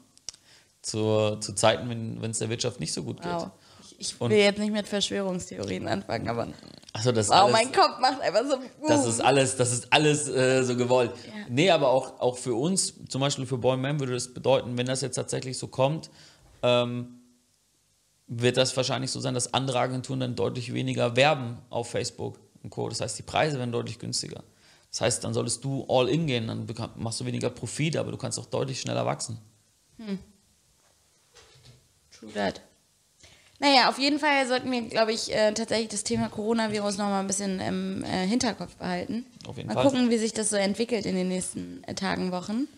[0.87, 3.33] zu, zu Zeiten, wenn es der Wirtschaft nicht so gut geht.
[3.33, 3.51] Wow.
[3.99, 6.46] Ich, ich Und- will jetzt nicht mit Verschwörungstheorien anfangen, aber
[6.92, 8.57] Also das wow, alles, mein Kopf macht einfach so.
[8.87, 11.11] Das ist alles, das ist alles äh, so gewollt.
[11.27, 11.33] Ja.
[11.49, 14.87] Nee, aber auch, auch für uns, zum Beispiel für Boy Man würde das bedeuten, wenn
[14.87, 16.09] das jetzt tatsächlich so kommt,
[16.62, 17.20] ähm,
[18.29, 22.70] wird das wahrscheinlich so sein, dass andere Agenturen dann deutlich weniger werben auf Facebook und
[22.70, 22.88] Co.
[22.88, 24.42] Das heißt, die Preise werden deutlich günstiger.
[24.90, 28.16] Das heißt, dann solltest du all in gehen, dann machst du weniger Profit, aber du
[28.16, 29.38] kannst auch deutlich schneller wachsen.
[32.18, 32.61] True that.
[33.59, 37.20] Naja, auf jeden Fall sollten wir, glaube ich, äh, tatsächlich das Thema Coronavirus noch mal
[37.20, 39.24] ein bisschen im äh, Hinterkopf behalten.
[39.46, 39.85] Auf jeden mal Fall.
[39.85, 42.68] gucken, wie sich das so entwickelt in den nächsten äh, Tagen, Wochen.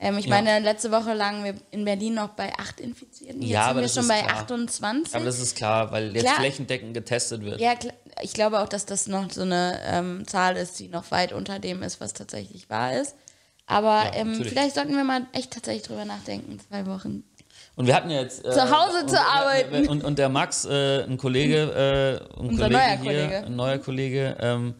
[0.00, 0.34] Ähm, ich Ja.
[0.34, 3.40] meine, letzte Woche lagen wir in Berlin noch bei 8 Infizierten.
[3.40, 4.36] Jetzt Ja, sind aber wir das schon ist bei klar.
[4.42, 5.14] 28.
[5.14, 6.36] Aber das ist klar, weil jetzt Klar.
[6.36, 7.58] flächendeckend getestet wird.
[7.60, 7.72] ja,
[8.20, 11.58] ich glaube auch, dass das noch so eine ähm, Zahl ist, die noch weit unter
[11.58, 13.14] dem ist, was tatsächlich wahr ist.
[13.66, 17.24] Aber Ja, ähm, vielleicht sollten wir mal echt tatsächlich drüber nachdenken, zwei Wochen.
[17.76, 18.44] Und wir hatten ja jetzt.
[18.44, 19.88] Äh, Zu Hause und, zu arbeiten.
[19.88, 23.36] Und, und der Max, äh, ein Kollege, äh, ein Kollege neuer hier, Kollege.
[23.46, 24.74] ein neuer Kollege, ähm,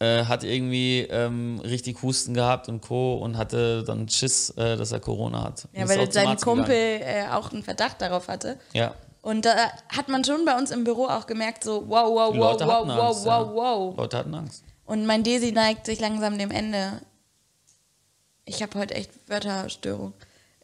[0.00, 3.14] äh, hat irgendwie ähm, richtig Husten gehabt und Co.
[3.16, 5.66] und hatte dann Schiss, äh, dass er Corona hat.
[5.72, 8.58] Und Ja, weil sein Kumpel äh, auch einen Verdacht darauf hatte.
[8.72, 8.94] Ja.
[9.22, 9.54] Und da
[9.88, 12.86] hat man schon bei uns im Büro auch gemerkt, so wow, wow, wow, Leute wow,
[12.86, 13.54] wow, Angst, wow, ja.
[13.54, 13.96] wow.
[13.96, 14.64] Leute hatten Angst.
[14.86, 17.00] Und mein Desi neigt sich langsam dem Ende.
[18.44, 20.14] Ich habe heute echt Wörterstörung.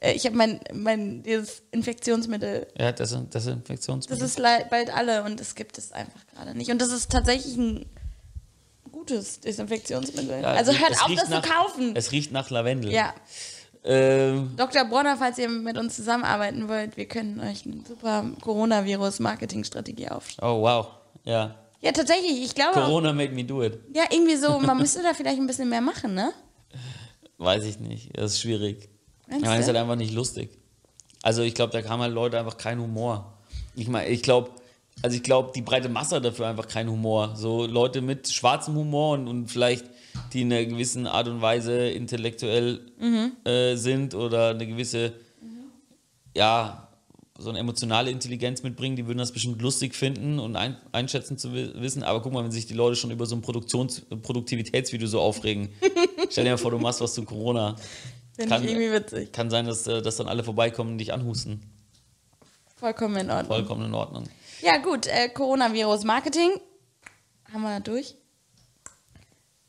[0.00, 2.66] Äh, Ich habe mein, mein dieses Infektionsmittel.
[2.78, 4.18] Ja, das Desinfektionsmittel.
[4.20, 6.70] Das ist bald alle und es gibt es einfach gerade nicht.
[6.70, 7.86] Und das ist tatsächlich ein
[8.92, 10.42] gutes Desinfektionsmittel.
[10.42, 11.96] Ja, also hört auf, das nach, zu kaufen.
[11.96, 12.90] Es riecht nach Lavendel.
[12.92, 13.14] Ja.
[13.86, 14.86] Ähm, Dr.
[14.86, 20.48] Bronner, falls ihr mit uns zusammenarbeiten wollt, wir können euch eine super Coronavirus-Marketing-Strategie aufstellen.
[20.48, 20.86] oh, wow.
[21.24, 21.54] Ja.
[21.80, 23.78] Ja, tatsächlich, ich glaube auch, Corona made me do it.
[23.94, 26.32] ja, irgendwie so, man müsste da vielleicht ein bisschen mehr machen, ne?
[27.36, 28.16] Weiß ich nicht.
[28.16, 28.88] Das ist schwierig.
[29.28, 30.50] Ich meine, es ist halt einfach nicht lustig.
[31.22, 33.32] Also ich glaube, da haben halt Leute einfach keinen Humor.
[33.74, 34.50] Ich meine, ich glaube,
[35.02, 37.34] also ich glaube, die breite Masse hat dafür einfach keinen Humor.
[37.36, 39.84] So Leute mit schwarzem Humor und, und vielleicht
[40.32, 43.32] die in einer gewissen Art und Weise intellektuell Mhm.
[43.44, 45.12] äh, sind oder eine gewisse,
[46.36, 46.88] ja,
[47.36, 51.52] so eine emotionale Intelligenz mitbringen, die würden das bestimmt lustig finden und ein, einschätzen zu
[51.52, 52.04] wi- wissen.
[52.04, 55.70] Aber guck mal, wenn sich die Leute schon über so ein Produktions Produktivitätsvideo so aufregen.
[56.30, 57.74] Stell dir mal vor, du machst was zu Corona.
[58.36, 59.32] Finde ich irgendwie witzig.
[59.32, 61.62] Kann sein, dass, äh, dass dann alle vorbeikommen und dich anhusten.
[62.76, 63.56] Vollkommen in Ordnung.
[63.56, 64.24] Vollkommen in Ordnung.
[64.60, 66.60] Ja, gut, äh, Coronavirus-Marketing.
[67.52, 68.16] Haben wir durch.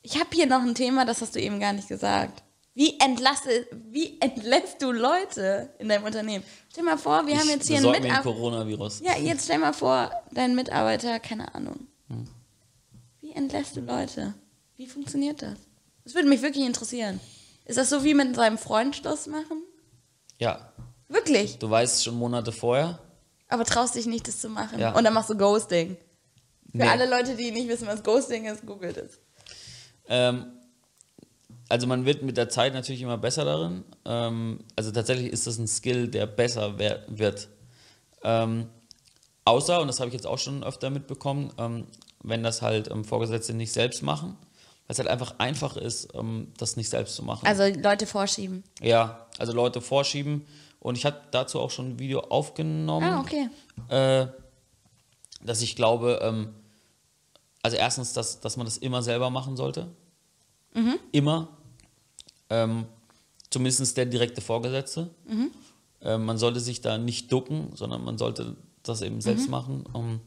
[0.02, 2.44] Ich habe hier noch ein Thema, das hast du eben gar nicht gesagt.
[2.74, 6.44] Wie, entlasse, wie entlässt du Leute in deinem Unternehmen?
[6.72, 8.24] Stell mal vor, wir haben jetzt hier einen Mitarbeiter.
[8.24, 9.00] Coronavirus.
[9.00, 11.88] Ja, jetzt stell mal vor, dein Mitarbeiter, keine Ahnung.
[12.10, 12.26] Hm.
[13.22, 14.34] Wie entlässt du Leute?
[14.76, 15.58] Wie funktioniert das?
[16.04, 17.22] Das würde mich wirklich interessieren.
[17.66, 19.64] Ist das so wie mit seinem Freund Schluss machen?
[20.40, 20.72] Ja,
[21.08, 21.58] Wirklich?
[21.60, 23.00] du weißt schon Monate vorher.
[23.48, 24.80] Aber traust dich nicht, das zu machen.
[24.80, 24.94] Ja.
[24.96, 25.98] Und dann machst du Ghosting.
[26.72, 26.88] Für Nee.
[26.88, 29.20] alle Leute, die nicht wissen, was Ghosting ist, googelt es.
[30.08, 30.46] Ähm,
[31.70, 33.84] also man wird mit der Zeit natürlich immer besser darin.
[34.04, 37.48] Ähm, also tatsächlich ist das ein Skill, der besser wird.
[38.24, 38.68] Ähm,
[39.46, 41.88] außer, und das habe ich jetzt auch schon öfter mitbekommen, ähm,
[42.24, 44.38] wenn das halt ähm, Vorgesetzte nicht selbst machen,
[44.88, 47.48] weil es halt einfach einfach ist, ähm, das nicht selbst zu machen.
[47.48, 48.64] Also Leute vorschieben.
[48.82, 50.46] ja, also Leute vorschieben.
[50.80, 53.08] Und ich habe dazu auch schon ein Video aufgenommen.
[53.08, 53.50] Ah, okay.
[53.90, 54.28] äh,
[55.42, 56.54] dass ich glaube, ähm,
[57.64, 59.88] also erstens, dass, dass man das immer selber machen sollte.
[61.12, 61.48] Immer.
[62.52, 62.86] Ähm,
[63.50, 65.10] zumindest der direkte Vorgesetzte.
[66.02, 69.86] Ähm, man sollte sich da nicht ducken, sondern man sollte das eben selbst machen.
[69.96, 70.20] Ähm,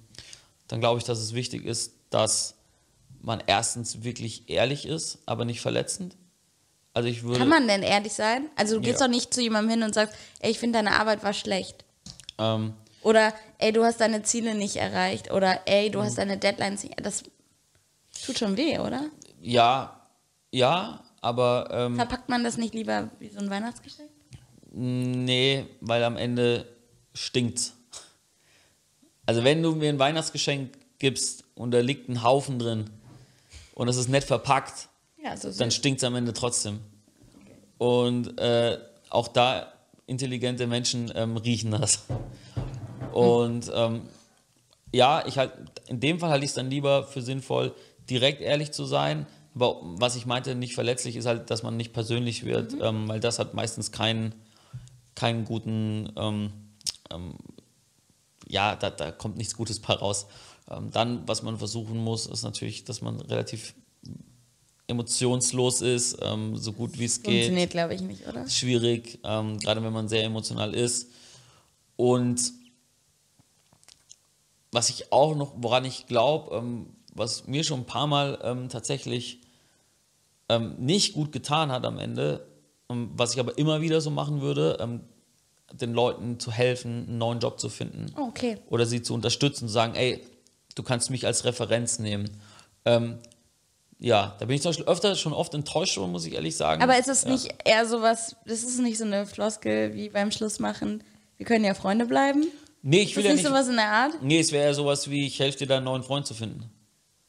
[0.67, 2.58] dann glaube ich, dass es wichtig ist, dass
[3.29, 6.17] man erstens wirklich ehrlich ist, aber nicht verletzend.
[6.95, 7.39] Also ich würde.
[7.39, 8.47] Kann man denn ehrlich sein?
[8.57, 9.07] Also du gehst Ja.
[9.07, 11.85] doch nicht zu jemandem hin und sagst, ey, ich finde deine Arbeit war schlecht.
[12.39, 15.31] Ähm, Oder ey, du hast deine Ziele nicht erreicht.
[15.31, 15.93] Oder ey, Mhm.
[15.93, 16.95] du hast deine Deadlines nicht.
[17.05, 17.23] Das
[18.27, 19.05] tut schon weh, oder?
[19.41, 19.95] ja,
[20.51, 24.09] ja, aber ähm, Verpackt man das nicht lieber wie so ein Weihnachtsgeschenk?
[24.73, 26.67] Nee, weil am Ende
[27.15, 27.75] stinkt's.
[29.27, 32.91] Also wenn du mir ein Weihnachtsgeschenk gibst und da liegt ein Haufen drin
[33.79, 34.89] und es ist nett verpackt,
[35.23, 35.75] Ja, so dann süß.
[35.75, 36.81] stinkt's am Ende trotzdem.
[37.79, 39.73] Und äh, auch da
[40.07, 42.05] intelligente Menschen ähm, riechen das.
[43.13, 44.03] Und ähm,
[44.93, 45.53] ja, ich halt,
[45.87, 47.75] in dem Fall halte ich es dann lieber für sinnvoll,
[48.11, 49.27] direkt ehrlich zu sein.
[49.55, 53.21] Aber was ich meinte, nicht verletzlich, ist halt, dass man nicht persönlich wird, ähm, weil
[53.21, 54.35] das hat meistens keinen,
[55.15, 56.53] keinen guten, ähm,
[57.11, 57.35] ähm,
[58.49, 60.27] ja, da, da kommt nichts Gutes bei raus.
[60.71, 63.75] Ähm, dann, was man versuchen muss, ist natürlich, dass man relativ
[64.87, 68.49] emotionslos ist, ähm, so gut wie es geht Funktioniert, glaube ich, nicht, oder?
[68.49, 71.11] schwierig, ähm, gerade wenn man sehr emotional ist.
[71.97, 72.53] Und
[74.73, 78.69] was ich auch noch, woran ich glaube, ähm, was mir schon ein paar Mal ähm,
[78.69, 79.41] tatsächlich
[80.49, 82.47] ähm, nicht gut getan hat am Ende,
[82.89, 85.01] was ich aber immer wieder so machen würde,
[85.73, 88.57] den Leuten zu helfen, einen neuen Job zu finden okay.
[88.71, 90.25] oder sie zu unterstützen, zu sagen, ey,
[90.79, 92.31] du kannst mich als Referenz nehmen.
[92.85, 93.19] Ähm,
[93.99, 96.83] ja, da bin ich zum Beispiel öfter schon oft enttäuscht worden, muss ich ehrlich sagen.
[96.83, 97.31] Aber ist es ja.
[97.31, 101.03] nicht eher sowas, das ist nicht so eine Floskel wie beim Schluss machen,
[101.37, 102.47] wir können ja Freunde bleiben?
[102.83, 103.53] Nee, ich Ist will das ja nicht nicht.
[103.53, 104.23] sowas in der Art?
[104.23, 106.71] Nee, es wäre ja sowas wie, ich helfe dir, deinen neuen Freund zu finden.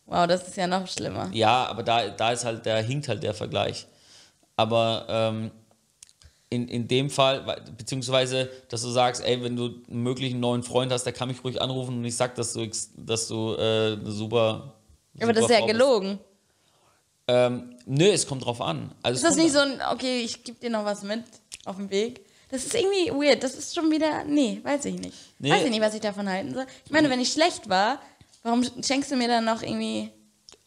[0.05, 1.29] Wow, das ist ja noch schlimmer.
[1.33, 3.85] Ja, aber da, da ist halt, da hinkt halt der Vergleich.
[4.55, 5.51] Aber ähm,
[6.49, 10.91] in, in dem Fall, beziehungsweise, dass du sagst, ey, wenn du einen möglichen neuen Freund
[10.91, 14.11] hast, der kann mich ruhig anrufen und ich sag, dass du, dass du äh, eine
[14.11, 14.73] super.
[15.21, 15.79] Aber das ist super ja Frau bist.
[15.79, 16.19] gelogen.
[17.27, 18.91] Ähm, nö, es kommt drauf an.
[19.03, 21.23] Also Ist das nicht so ein, okay, ich gebe dir noch was mit
[21.65, 22.25] auf dem Weg?
[22.49, 23.43] Das ist irgendwie weird.
[23.43, 24.23] Das ist schon wieder.
[24.23, 25.13] Nee, weiß ich nicht.
[25.37, 25.51] Nee.
[25.51, 26.65] Weiß ich nicht, was ich davon halten soll.
[26.83, 28.01] Ich meine, wenn ich schlecht war,
[28.41, 30.09] warum schenkst du mir dann noch irgendwie.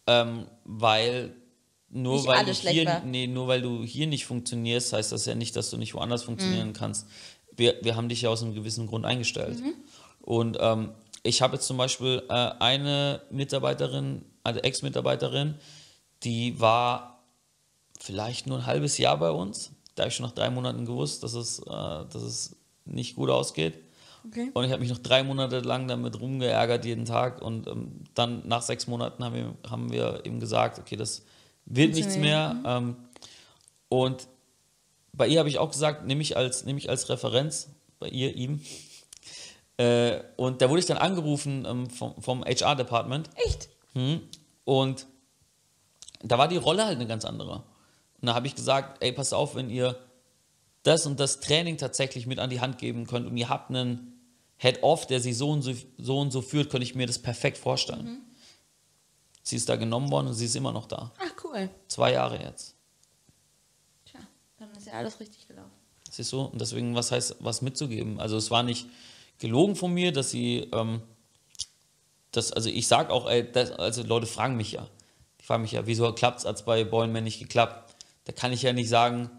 [0.07, 1.35] Ähm, weil
[1.93, 3.01] nur Nicht weil du hier, war.
[3.05, 6.23] nee, nur weil du hier nicht funktionierst, heißt das ja nicht, dass du nicht woanders
[6.25, 6.73] funktionieren Mhm.
[6.73, 7.07] kannst.
[7.55, 9.63] Wir, wir haben dich ja aus einem gewissen Grund eingestellt.
[10.23, 10.91] Und ähm,
[11.23, 15.55] ich habe jetzt zum Beispiel äh, eine Mitarbeiterin, eine Ex-Mitarbeiterin,
[16.25, 17.23] die war
[18.01, 19.73] vielleicht nur ein halbes Jahr bei uns.
[19.95, 23.29] Da habe ich schon nach drei Monaten gewusst, dass es, äh, dass es nicht gut
[23.31, 23.75] ausgeht.
[24.27, 24.51] Okay.
[24.55, 27.43] Und ich habe mich noch drei Monate lang damit rumgeärgert jeden Tag.
[27.43, 31.23] Und ähm, dann nach sechs Monaten haben wir, haben wir eben gesagt, okay, das
[31.67, 32.61] wird nichts mehr.
[32.65, 32.97] Ähm,
[33.89, 34.29] und
[35.13, 38.35] bei ihr habe ich auch gesagt, nehme ich als, nehme ich als Referenz, bei ihr,
[38.35, 38.63] ihm.
[39.77, 43.31] Äh, und da wurde ich dann angerufen ähm, vom, vom HR-Department.
[43.47, 43.69] Echt?
[43.95, 44.21] Hm.
[44.65, 45.07] Und
[46.23, 47.65] da war die Rolle halt eine ganz andere.
[48.21, 49.99] Und da habe ich gesagt, ey, pass auf, wenn ihr
[50.83, 54.21] das und das Training tatsächlich mit an die Hand geben könnt und ihr habt einen
[54.57, 57.59] Head-Off, der sie so und so, so und so führt, könnte ich mir das perfekt
[57.59, 58.21] vorstellen.
[59.43, 61.13] Sie ist da genommen worden und sie ist immer noch da.
[61.19, 61.69] Ach, cool.
[61.89, 62.77] Zwei Jahre jetzt.
[64.05, 64.21] Tja,
[64.59, 65.73] dann ist ja alles richtig gelaufen.
[66.11, 66.43] Siehst du?
[66.43, 68.21] Und deswegen, was heißt, was mitzugeben?
[68.21, 68.87] Also es war nicht
[69.39, 71.03] gelogen von mir, dass sie, ähm,
[72.31, 74.87] das, also ich sag auch, ey, das, also Leute fragen mich ja.
[75.41, 77.95] Die fragen mich ja, wieso klappt es als bei Boylenman nicht geklappt?
[78.25, 79.31] Da kann ich ja nicht sagen,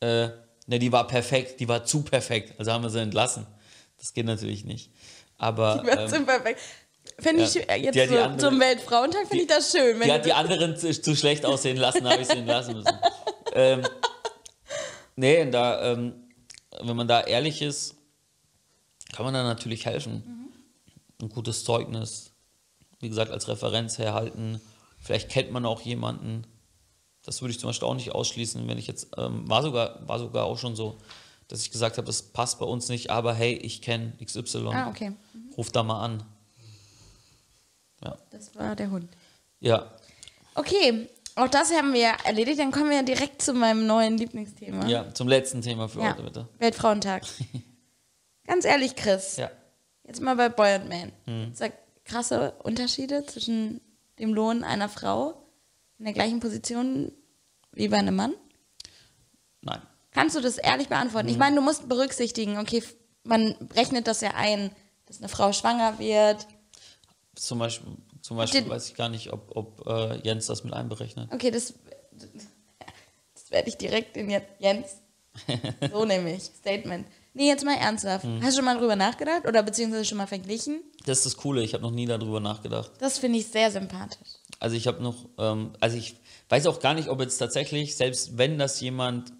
[0.00, 0.30] äh,
[0.66, 3.46] ne, die war perfekt, die war zu perfekt, also haben wir sie entlassen.
[3.98, 4.90] Das geht natürlich nicht.
[5.38, 6.60] Aber Ähm, ähm, perfekt.
[7.18, 9.98] Finde ich ja, äh, jetzt hat die so, andere- zum Weltfrauentag finde ich das schön.
[10.00, 12.98] Wenn die hat die anderen zu, zu schlecht aussehen lassen, habe ich sie entlassen müssen.
[13.54, 13.82] ähm,
[15.16, 16.14] nee, da, ähm,
[16.82, 17.94] wenn man da ehrlich ist,
[19.12, 20.50] kann man da natürlich helfen.
[21.20, 22.32] Ein gutes Zeugnis,
[23.00, 24.60] wie gesagt, als Referenz herhalten.
[24.98, 26.46] Vielleicht kennt man auch jemanden.
[27.24, 30.18] Das würde ich zum Beispiel auch nicht ausschließen, wenn ich jetzt, ähm, war, sogar, war
[30.18, 30.98] sogar auch schon so,
[31.46, 34.68] dass ich gesagt habe, das passt bei uns nicht, aber hey, ich kenne XY.
[34.72, 35.12] ah, okay.
[35.56, 36.24] Ruf da mal an.
[38.04, 38.16] Ja.
[38.30, 39.08] Das war der Hund.
[39.60, 39.90] Ja,
[40.54, 42.58] Okay, auch das haben wir erledigt.
[42.58, 44.86] Dann kommen wir direkt zu meinem neuen Lieblingsthema.
[44.86, 46.48] ja, zum letzten Thema für Ja, heute, bitte.
[46.58, 47.22] Weltfrauentag.
[48.46, 49.36] Ganz ehrlich, Chris.
[49.36, 49.50] Ja.
[50.04, 51.12] Jetzt mal bei Boy and Man.
[51.24, 51.52] Hm.
[51.58, 51.68] Da
[52.04, 53.80] krasse Unterschiede zwischen
[54.18, 55.34] dem Lohn einer Frau
[55.98, 57.12] in der gleichen Position
[57.72, 58.34] wie bei einem Mann?
[59.62, 59.80] Nein.
[60.10, 61.28] Kannst du das ehrlich beantworten?
[61.28, 61.32] Hm.
[61.32, 62.82] Ich meine, du musst berücksichtigen, okay,
[63.24, 64.70] man rechnet das ja ein,
[65.06, 66.46] dass eine Frau schwanger wird.
[67.34, 67.88] Zum Beispiel,
[68.20, 71.32] zum Beispiel den- weiß ich gar nicht, ob, ob äh, Jens das mit einberechnet.
[71.32, 71.74] Okay, das,
[73.34, 74.98] das werde ich direkt in Jen- Jens.
[75.90, 76.42] So nämlich.
[76.44, 77.06] Statement.
[77.34, 78.24] Nee, jetzt mal ernsthaft.
[78.24, 78.42] Hm.
[78.42, 80.82] Hast du schon mal drüber nachgedacht oder beziehungsweise schon mal verglichen?
[81.06, 82.90] Das ist das Coole, ich habe noch nie darüber nachgedacht.
[82.98, 84.28] Das finde ich sehr sympathisch.
[84.60, 86.14] Also ich habe noch, ähm, also ich
[86.50, 89.32] weiß auch gar nicht, ob jetzt tatsächlich, selbst wenn das jemand,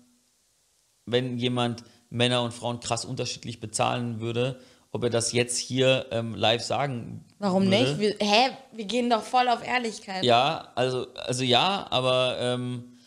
[1.05, 4.61] wenn jemand Männer und Frauen krass unterschiedlich bezahlen würde,
[4.93, 7.97] ob er das jetzt hier ähm, live sagen Warum würde.
[7.97, 7.99] nicht?
[7.99, 8.51] Wir, hä?
[8.73, 10.23] Wir gehen doch voll auf Ehrlichkeit.
[10.23, 12.99] Ja, also, also ja, aber ähm,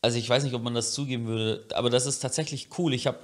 [0.00, 2.94] also ich weiß nicht, ob man das zugeben würde, aber das ist tatsächlich cool.
[2.94, 3.18] Ich habe,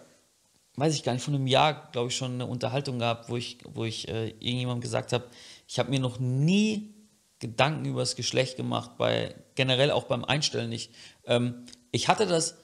[0.77, 3.59] weiß ich gar nicht, von einem Jahr, glaube ich, schon eine Unterhaltung gehabt, wo ich,
[3.65, 5.25] wo ich äh, irgendjemandem gesagt habe,
[5.69, 6.95] ich habe mir noch nie
[7.39, 10.93] Gedanken über das Geschlecht gemacht, bei generell auch beim Einstellen nicht.
[11.25, 12.57] Ähm, ich hatte das,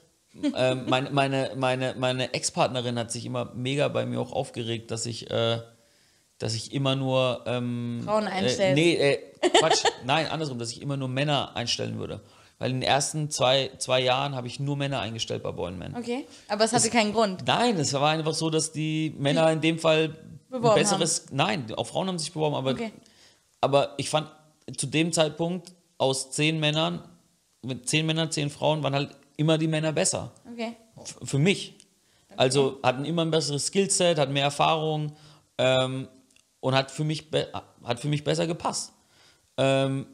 [0.56, 5.06] ähm, meine, meine, meine, meine Ex-Partnerin hat sich immer mega bei mir auch aufgeregt, dass
[5.06, 5.60] ich, äh,
[6.38, 8.74] dass ich immer nur ähm, Frauen Äh, einstellst.
[8.74, 9.18] nee, äh,
[9.58, 12.20] Quatsch, nein, andersrum, dass ich immer nur Männer einstellen würde.
[12.58, 15.96] Weil in den ersten zwei, zwei Jahren habe ich nur Männer eingestellt bei Boylenman.
[15.96, 16.24] Okay.
[16.48, 17.42] Aber es hatte keinen Grund.
[17.46, 20.16] Nein, es war einfach so, dass die Männer in dem Fall
[20.48, 21.26] Beworben besseres.
[21.32, 22.92] Nein, auch Frauen haben sich beworben, aber, Okay.
[23.60, 24.28] aber ich fand
[24.76, 27.02] zu dem Zeitpunkt aus zehn Männern,
[27.62, 30.32] mit zehn Männern, zehn Frauen, waren halt immer die Männer besser.
[30.50, 30.76] Okay.
[31.00, 31.74] F- Für mich.
[32.36, 35.14] Also hatten immer ein besseres Skillset, hatten mehr Erfahrung
[35.58, 36.08] ähm,
[36.60, 37.28] und hat für mich,
[37.84, 38.92] hat für mich besser gepasst.
[39.56, 40.06] Ähm,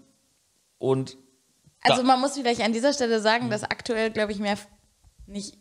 [0.78, 1.16] und
[1.82, 4.58] Also man muss vielleicht an dieser Stelle sagen, dass aktuell, glaube ich, mehr,
[5.26, 5.56] nicht,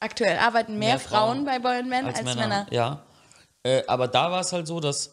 [0.00, 2.66] aktuell arbeiten mehr, Mehr Frauen, Frauen bei Boy and Men als, Männer.
[2.70, 3.04] Ja.
[3.62, 5.12] Äh, aber da war es halt so, dass,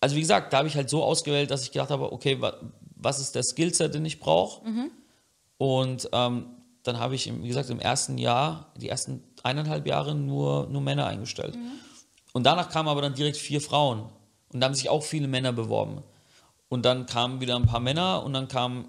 [0.00, 2.54] also wie gesagt, da habe ich halt so ausgewählt, dass ich gedacht habe, okay, wa,
[2.96, 4.68] was ist der Skillset, den ich brauche?
[4.68, 4.90] Mhm.
[5.56, 6.46] Und ähm,
[6.88, 11.06] dann habe ich, wie gesagt, im ersten Jahr, die ersten eineinhalb Jahre nur, nur Männer
[11.06, 11.54] eingestellt.
[11.54, 11.70] Mhm.
[12.32, 14.08] Und danach kamen aber dann direkt vier Frauen.
[14.52, 16.02] Und da haben sich auch viele Männer beworben.
[16.68, 18.86] Und dann kamen wieder ein paar Männer und dann kamen,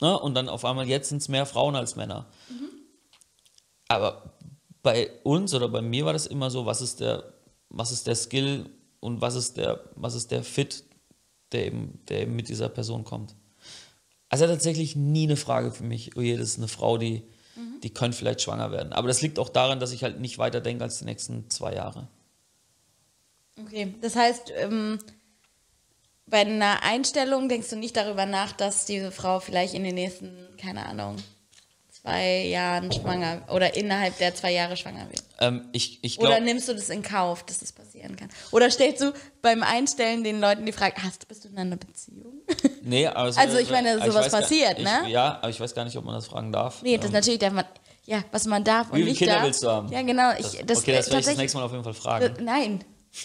[0.00, 2.26] ne, und dann auf einmal jetzt sind es mehr Frauen als Männer.
[3.88, 4.34] Aber
[4.82, 7.24] bei uns oder bei mir war das immer so, was ist der,
[7.68, 10.84] was ist der Skill und was ist der, was ist der Fit,
[11.52, 13.34] der eben, der eben mit dieser Person kommt.
[14.30, 17.24] Also tatsächlich nie eine Frage für mich, oh je, das ist eine Frau, die,
[17.82, 18.92] die können vielleicht schwanger werden.
[18.92, 21.74] Aber das liegt auch daran, dass ich halt nicht weiter denke als die nächsten zwei
[21.74, 22.08] Jahre.
[23.60, 25.00] Okay, das heißt, ähm,
[26.26, 30.30] bei einer Einstellung denkst du nicht darüber nach, dass diese Frau vielleicht in den nächsten,
[30.56, 31.16] keine Ahnung,
[31.90, 35.24] zwei Jahren schwanger oder innerhalb der zwei Jahre schwanger wird.
[35.40, 38.30] Ähm, ich ich Oder glaube, nimmst du das in Kauf, dass das passieren kann?
[38.52, 39.12] Oder stellst du
[39.42, 42.29] beim Einstellen den Leuten die Frage, hast, bist du in einer Beziehung?
[42.82, 45.08] Nee, es- Also ich meine, aber sowas gar- passiert, ich, ne?
[45.08, 46.82] Ja, aber ich weiß gar nicht, ob man das fragen darf.
[46.82, 47.64] Nee, das Ähm, natürlich darf man,
[48.06, 49.44] ja, was man darf und Wie viele nicht Kinder darf.
[49.44, 49.92] willst du haben?
[49.92, 50.30] Ja, genau.
[50.32, 51.96] Ich, das, das, okay, das äh, werde ich das nächste Mal auf jeden Fall Äh,
[51.96, 52.44] fragen.
[52.44, 52.84] Nein.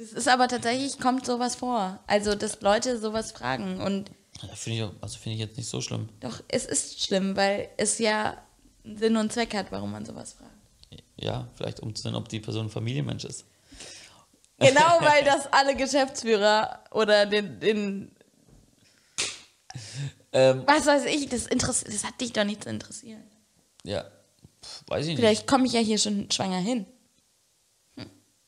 [0.00, 1.98] Das ist aber tatsächlich, kommt sowas vor.
[2.06, 3.82] Also, dass Leute sowas fragen.
[3.82, 4.10] Und
[4.42, 6.08] Ja, Finde ich, also finde ich jetzt nicht so schlimm.
[6.20, 8.38] doch, es ist schlimm, weil es ja
[8.82, 11.02] Sinn und Zweck hat, warum man sowas fragt.
[11.16, 13.44] Ja, vielleicht um zu sehen, ob die Person ein Familienmensch ist.
[14.58, 18.12] Genau, weil das alle Geschäftsführer oder den, den
[20.32, 23.22] Ähm, was weiß ich, das, das hat dich doch nicht zu interessieren.
[23.82, 24.04] ja,
[24.64, 25.18] Pff, weiß ich nicht.
[25.18, 26.86] Vielleicht komme ich ja hier schon schwanger hin.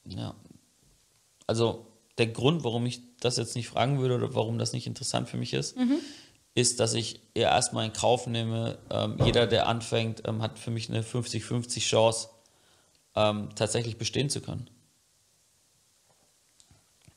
[0.05, 0.35] Ja.
[1.47, 1.87] Also
[2.19, 5.37] der Grund, warum ich das jetzt nicht fragen würde oder warum das nicht interessant für
[5.37, 5.77] mich ist,
[6.55, 10.71] ist, dass ich eher erstmal in Kauf nehme, ähm, jeder, der anfängt, ähm, hat für
[10.71, 12.29] mich eine 50-50 Chance,
[13.15, 14.69] ähm, tatsächlich bestehen zu können.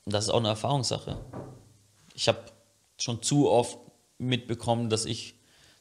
[0.05, 1.19] Und das ist auch eine Erfahrungssache.
[2.13, 2.39] Ich habe
[2.97, 3.77] schon zu oft
[4.17, 5.35] mitbekommen, dass ich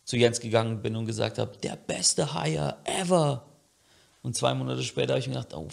[0.05, 3.47] zu Jens gegangen bin und gesagt habe, der beste Hire ever.
[4.23, 5.69] Und zwei Monate später habe ich mir gedacht, oh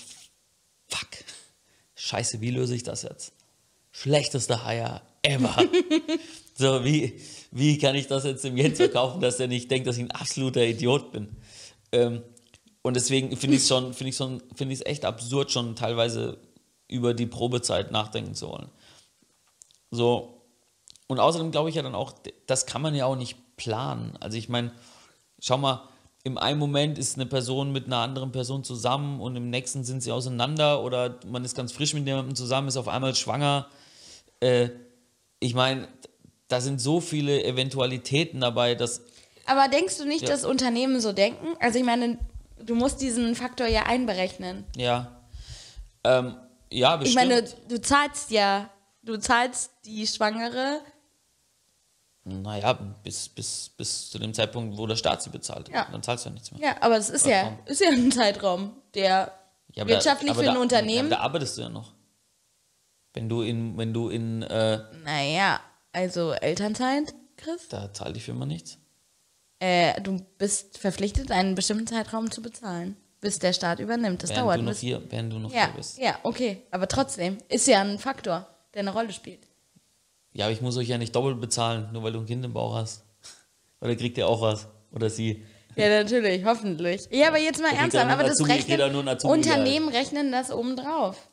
[0.88, 1.10] fuck,
[1.96, 3.34] scheiße, wie löse ich das jetzt?
[3.92, 5.56] Schlechtester Hire ever.
[6.56, 7.20] so, wie,
[7.52, 10.12] wie kann ich das jetzt dem Jens verkaufen, dass er nicht denkt, dass ich ein
[10.12, 11.36] absoluter Idiot bin?
[11.92, 12.24] Ähm,
[12.82, 15.76] und deswegen finde ich es schon, finde ich schon, finde ich es echt absurd, schon
[15.76, 16.38] teilweise
[16.88, 18.70] über die Probezeit nachdenken zu wollen.
[19.92, 20.41] So,
[21.12, 22.14] und außerdem glaube ich ja dann auch,
[22.48, 24.18] das kann man ja auch nicht planen.
[24.20, 24.72] Also ich meine,
[25.40, 25.88] schau mal,
[26.24, 30.02] im einen Moment ist eine Person mit einer anderen Person zusammen und im nächsten sind
[30.02, 33.68] sie auseinander oder man ist ganz frisch mit jemandem zusammen, ist auf einmal schwanger.
[34.40, 34.70] Äh,
[35.40, 35.88] ich meine,
[36.48, 39.02] da sind so viele Eventualitäten dabei, dass
[39.48, 40.30] Aber denkst du nicht, Ja.
[40.30, 41.48] dass Unternehmen so denken?
[41.60, 42.18] Also ich meine,
[42.64, 44.66] du musst diesen Faktor ja einberechnen.
[44.76, 45.12] ja,
[46.04, 46.36] ähm,
[46.72, 47.16] ja, Ich bestimmt.
[47.30, 48.70] meine, du zahlst ja,
[49.04, 50.80] du zahlst die Schwangere.
[52.24, 55.70] Naja, bis, bis, bis zu dem Zeitpunkt, wo der Staat sie bezahlt.
[55.70, 55.88] Ja.
[55.92, 56.62] Dann zahlst du ja nichts mehr.
[56.62, 59.32] Ja, aber es ist ja, ist ja ein Zeitraum, der
[59.74, 61.10] Ja, aber wirtschaftlich da, aber für ein da, Unternehmen.
[61.10, 61.94] Ja, da arbeitest du ja noch.
[63.14, 65.60] Wenn du in, wenn du in, äh, naja,
[65.92, 67.68] also Elternzeit, Chris.
[67.70, 68.78] da zahlt die Firma nichts.
[69.60, 74.24] Äh, du bist verpflichtet, einen bestimmten Zeitraum zu bezahlen, bis der Staat übernimmt.
[74.24, 75.98] Das Während dauert du noch bis- hier, während du noch Ja, hier bist.
[75.98, 76.62] ja, okay.
[76.72, 79.48] Aber trotzdem ist ja ein Faktor, der eine Rolle spielt.
[80.34, 82.54] Ja, aber ich muss euch ja nicht doppelt bezahlen, nur weil du ein Kind im
[82.54, 83.04] Bauch hast.
[83.82, 84.68] Oder kriegt ihr auch was?
[84.92, 85.46] Oder sie?
[85.76, 87.08] Ja, natürlich, hoffentlich.
[87.12, 91.30] Ja, aber jetzt mal Da ernsthaft, aber das Azubi, rechnen, Unternehmen rechnen das obendrauf.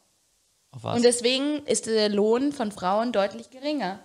[0.70, 0.96] Auf was?
[0.96, 4.00] Und deswegen ist der Lohn von Frauen deutlich geringer.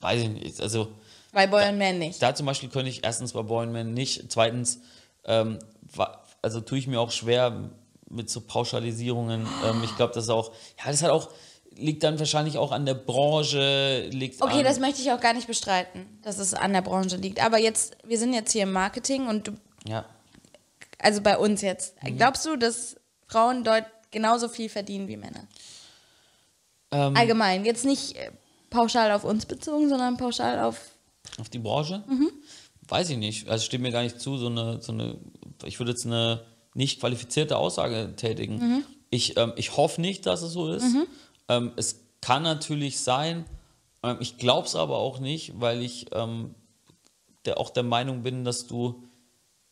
[0.00, 0.60] Weiß ich nicht.
[0.60, 0.92] Also,
[1.32, 2.22] Bei Boy und Man nicht.
[2.22, 4.30] da zum Beispiel könnte ich erstens bei Boyman nicht.
[4.32, 4.80] Zweitens,
[5.24, 5.58] ähm,
[6.42, 7.70] also tue ich mir auch schwer
[8.08, 9.46] mit so Pauschalisierungen.
[9.64, 11.30] Ähm, ich glaube, das ist auch, ja, das hat auch,
[11.80, 15.34] liegt dann wahrscheinlich auch an der Branche, liegt Okay, an, das möchte ich auch gar
[15.34, 17.42] nicht bestreiten, dass es an der Branche liegt.
[17.44, 19.52] Aber jetzt, wir sind jetzt hier im Marketing und du,
[19.86, 20.04] ja.
[20.98, 22.02] also bei uns jetzt.
[22.02, 22.16] Mhm.
[22.16, 25.46] Glaubst du, dass Frauen dort genauso viel verdienen wie Männer?
[26.90, 28.16] Ähm, Allgemein, jetzt nicht
[28.70, 30.78] pauschal auf uns bezogen, sondern pauschal auf.
[31.38, 32.04] Auf die Branche?
[32.88, 33.48] Weiß ich nicht.
[33.48, 35.18] Also steht mir gar nicht zu, so eine, so eine
[35.64, 38.84] ich würde jetzt eine nicht qualifizierte Aussage tätigen.
[39.10, 40.84] Ich, ähm, ich hoffe nicht, dass es so ist.
[41.50, 43.44] Ähm, es kann natürlich sein,
[44.02, 46.54] ähm, ich glaube es aber auch nicht, weil ich ähm,
[47.44, 49.02] der, auch der Meinung bin, dass du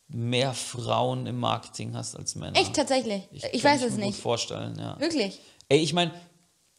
[0.08, 2.58] mehr Frauen im Marketing hast als Männer.
[2.58, 3.28] Echt, tatsächlich.
[3.30, 4.16] Ich, kann weiß ich es mir nicht.
[4.16, 4.98] Gut vorstellen, ja.
[4.98, 5.40] Wirklich.
[5.68, 6.12] Ey, ich meine,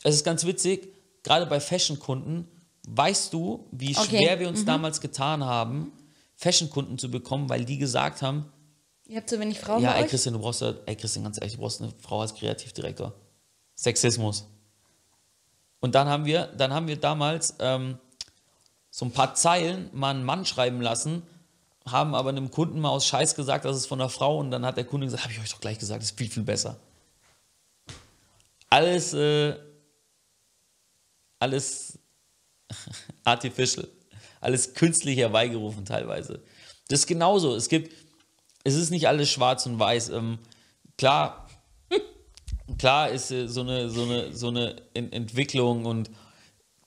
[0.03, 2.47] es ist ganz witzig, gerade bei Fashion-Kunden,
[2.87, 4.17] weißt du, wie Okay.
[4.17, 5.91] schwer wir uns damals getan haben,
[6.35, 8.51] Fashion-Kunden zu bekommen, weil die gesagt haben,
[9.07, 10.09] Ihr habt so wenig Frauen ja, bei ey euch?
[10.09, 13.13] Christian, du brauchst ja, ey Christian, ganz ehrlich, du brauchst eine Frau als Kreativdirektor.
[13.75, 14.45] Sexismus.
[15.79, 17.97] Und dann haben wir, dann haben wir damals ähm,
[18.89, 21.23] so ein paar Zeilen mal einen Mann schreiben lassen,
[21.85, 24.65] haben aber einem Kunden mal aus Scheiß gesagt, das ist von einer Frau und dann
[24.65, 26.77] hat der Kunde gesagt, habe ich euch doch gleich gesagt, das ist viel, viel besser.
[28.69, 29.55] Alles, äh,
[31.39, 31.97] alles
[33.23, 33.87] artificial,
[34.41, 36.41] alles künstlich herbeigerufen teilweise.
[36.89, 37.55] Das ist genauso.
[37.55, 37.93] Es gibt,
[38.63, 40.09] es ist nicht alles schwarz und weiß.
[40.09, 40.39] Ähm,
[40.97, 41.48] klar,
[42.77, 46.09] klar ist äh, so eine, so eine, so eine Ent Entwicklung und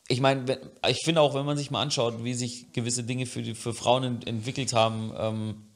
[0.08, 0.58] ich meine,
[0.88, 3.72] ich finde auch, wenn man sich mal anschaut, wie sich gewisse Dinge für, die, für
[3.72, 5.66] Frauen ent entwickelt haben, ähm,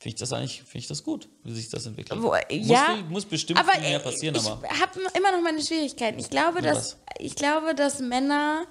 [0.00, 2.20] finde ich das eigentlich, finde ich das gut, wie sich das entwickelt.
[2.20, 5.40] Wo, muss, ja, viel- muss bestimmt aber mehr äh, passieren, ich aber habe immer noch
[5.42, 6.18] meine Schwierigkeiten.
[6.18, 8.66] Ich glaube, dass ich glaube, dass Männer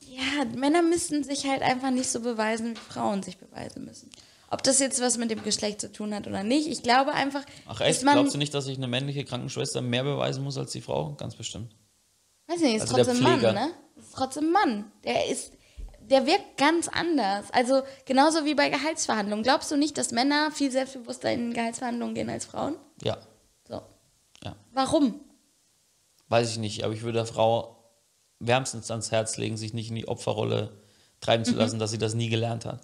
[0.00, 4.10] ja, Männer müssten sich halt einfach nicht so beweisen, wie Frauen sich beweisen müssen.
[4.50, 7.44] Ob das jetzt was mit dem Geschlecht zu tun hat oder nicht, ich glaube einfach,
[7.66, 10.80] ach echt, glaubst du nicht, dass sich eine männliche Krankenschwester mehr beweisen muss als die
[10.80, 11.14] Frau?
[11.14, 11.74] Ganz bestimmt.
[12.46, 13.70] weiß nicht, ist also trotzdem Mann, ne?
[13.96, 14.92] Ist trotzdem Mann.
[15.04, 15.52] Der ist
[16.10, 17.46] der wirkt ganz anders.
[17.52, 19.42] Also genauso wie bei Gehaltsverhandlungen.
[19.42, 22.76] Glaubst du nicht, dass Männer viel selbstbewusster in Gehaltsverhandlungen gehen als Frauen?
[23.02, 23.16] Ja,
[23.66, 23.80] So.
[24.44, 24.54] ja.
[24.72, 25.20] Warum?
[26.28, 27.78] Weiß ich nicht, aber ich würde der Frau
[28.38, 30.82] wärmstens ans Herz legen, sich nicht in die Opferrolle
[31.20, 31.46] treiben Mhm.
[31.46, 32.80] zu lassen, dass sie das nie gelernt hat.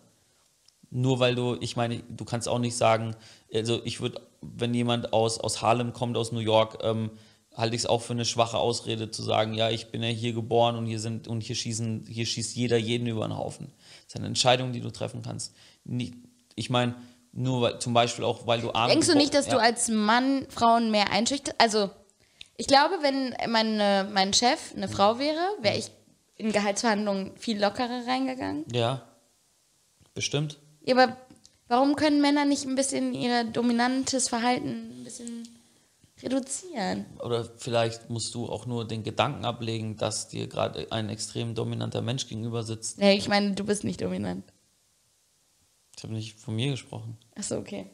[0.90, 3.14] Nur weil du, ich meine, du kannst auch nicht sagen,
[3.54, 7.10] also ich würde, wenn jemand aus, aus Harlem kommt, aus New York, ähm,
[7.54, 10.32] halte ich es auch für eine schwache Ausrede zu sagen, ja, ich bin ja hier
[10.32, 13.72] geboren und hier sind und hier schießen, hier schießt jeder jeden über den Haufen.
[14.04, 15.54] Das ist eine Entscheidung, die du treffen kannst.
[15.84, 16.14] Nicht,
[16.54, 16.94] ich meine,
[17.32, 19.54] nur weil, zum Beispiel auch, weil du arm Denkst du nicht, dass ja.
[19.54, 21.60] du als Mann Frauen mehr einschüchterst?
[21.60, 21.90] Also,
[22.56, 25.90] ich glaube, wenn meine, mein Chef eine Frau wäre, wäre ich
[26.36, 28.64] in Gehaltsverhandlungen viel lockerer reingegangen.
[28.72, 29.02] Ja,
[30.14, 30.58] bestimmt.
[30.84, 31.16] Ja, aber
[31.68, 35.48] warum können Männer nicht ein bisschen ihr dominantes Verhalten ein bisschen
[36.22, 37.06] reduzieren?
[37.24, 42.02] Oder vielleicht musst du auch nur den Gedanken ablegen, dass dir gerade ein extrem dominanter
[42.02, 42.98] Mensch gegenüber sitzt.
[42.98, 44.44] Nee, ich meine, du bist nicht dominant.
[45.96, 47.18] Ich habe nicht von mir gesprochen.
[47.36, 47.86] Achso, okay.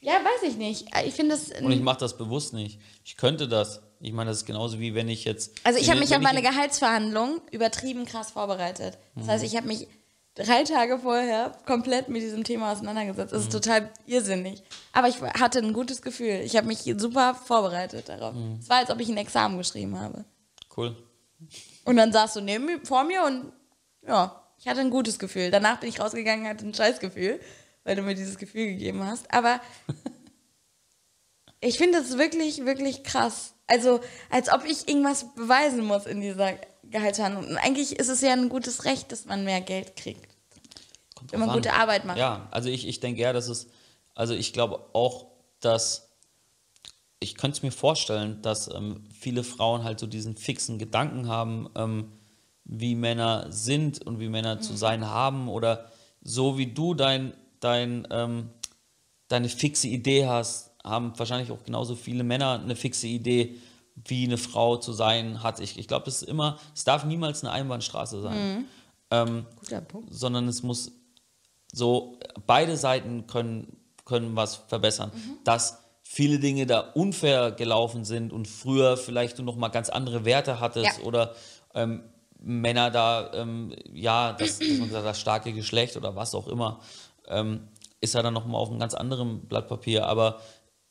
[0.00, 0.86] Ja, weiß ich nicht.
[1.06, 1.48] Ich finde das.
[1.62, 2.78] Und ich mache das bewusst nicht.
[3.04, 3.80] Ich könnte das.
[4.00, 5.52] Ich meine, das ist genauso wie wenn ich jetzt.
[5.64, 8.98] Also ich habe mich auf meine Gehaltsverhandlung übertrieben krass vorbereitet.
[9.14, 9.30] Das Mhm.
[9.30, 9.88] heißt, ich habe mich
[10.34, 13.32] drei Tage vorher komplett mit diesem Thema auseinandergesetzt.
[13.32, 13.36] Mhm.
[13.36, 14.62] Das ist total irrsinnig.
[14.92, 16.40] Aber ich hatte ein gutes Gefühl.
[16.44, 18.34] Ich habe mich super vorbereitet darauf.
[18.34, 18.58] Mhm.
[18.60, 20.24] Es war, als ob ich ein Examen geschrieben habe.
[20.76, 20.96] Cool.
[21.84, 23.52] Und dann saß du neben mir, vor mir und
[24.06, 25.50] ja, ich hatte ein gutes Gefühl.
[25.50, 27.40] Danach bin ich rausgegangen, hatte ein Scheißgefühl,
[27.84, 29.32] weil du mir dieses Gefühl gegeben hast.
[29.32, 29.60] Aber
[31.60, 33.54] ich finde das wirklich, wirklich krass.
[33.66, 36.54] Also, als ob ich irgendwas beweisen muss in dieser
[36.90, 37.46] Gehaltsverhandlung.
[37.46, 40.26] Und eigentlich ist es ja ein gutes Recht, dass man mehr Geld kriegt.
[41.30, 41.80] Wenn man gute an.
[41.80, 42.18] Arbeit macht.
[42.18, 43.68] Ja, also ich, ich denke eher, dass es.
[44.14, 45.26] Also ich glaube auch,
[45.60, 46.08] dass.
[47.20, 51.70] Ich könnte es mir vorstellen, dass ähm, viele Frauen halt so diesen fixen Gedanken haben,
[51.74, 52.12] ähm,
[52.64, 54.60] wie Männer sind und wie Männer Mhm.
[54.62, 58.50] zu sein haben oder so wie du dein, dein, ähm,
[59.28, 63.56] deine fixe Idee hast, haben wahrscheinlich auch genauso viele Männer eine fixe Idee,
[63.96, 65.60] wie eine Frau zu sein hat.
[65.60, 68.66] Ich, ich glaube, das ist immer, es darf niemals eine Einbahnstraße sein.
[69.10, 70.12] Ähm, Guter Punkt.
[70.12, 70.92] sondern es muss
[71.72, 75.12] so, beide Seiten können, können was verbessern.
[75.44, 80.24] Dass viele Dinge da unfair gelaufen sind und früher vielleicht du noch mal ganz andere
[80.24, 81.04] Werte hattest Ja.
[81.04, 81.34] oder
[81.74, 82.04] ähm,
[82.38, 86.80] Männer da, ähm, ja, das, dass man gesagt, das starke Geschlecht oder was auch immer,
[87.28, 87.68] ähm,
[88.00, 90.06] ist ja dann noch mal auf einem ganz anderen Blatt Papier.
[90.06, 90.40] Aber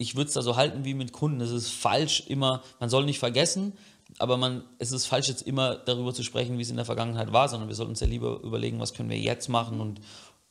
[0.04, 1.42] ich würde es da so halten wie mit Kunden.
[1.42, 3.74] Es ist falsch immer, man soll nicht vergessen,
[4.20, 7.32] aber man, es ist falsch jetzt immer darüber zu sprechen, wie es in der Vergangenheit
[7.34, 10.02] war, sondern wir sollten uns ja lieber überlegen, was können wir jetzt machen und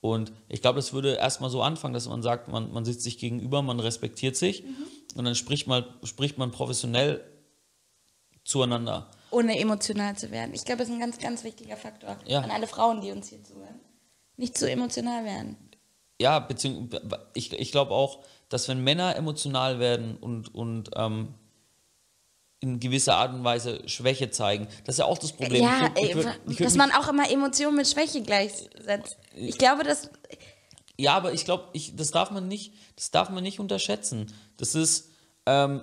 [0.00, 3.18] und ich glaube, das würde erstmal so anfangen, dass man sagt, man, man sitzt sich
[3.18, 4.64] gegenüber, man respektiert sich
[5.14, 7.22] und dann spricht man, spricht man professionell
[8.42, 9.12] zueinander.
[9.30, 10.55] Ohne emotional zu werden.
[10.55, 12.16] Ich glaube, das ist ein ganz, ganz wichtiger Faktor.
[12.26, 12.40] Ja.
[12.40, 13.78] An alle Frauen, die uns hier zuhören.
[14.36, 15.57] Nicht zu emotional werden.
[16.20, 21.34] Ja, beziehungsweise ich, ich glaube auch, dass wenn Männer emotional werden und, und ähm,
[22.61, 25.62] in gewisser Art und Weise Schwäche zeigen, das ist ja auch das Problem.
[25.64, 28.22] Ja, Ich würd- ich würd- ey, ich würd dass man auch immer Emotionen mit Schwäche
[28.22, 29.16] gleichsetzt.
[29.34, 30.11] Ich glaube, dass
[30.96, 34.32] Ja, aber ich glaube, das darf man nicht, das darf man nicht unterschätzen.
[34.59, 35.09] Das ist,
[35.46, 35.82] ähm,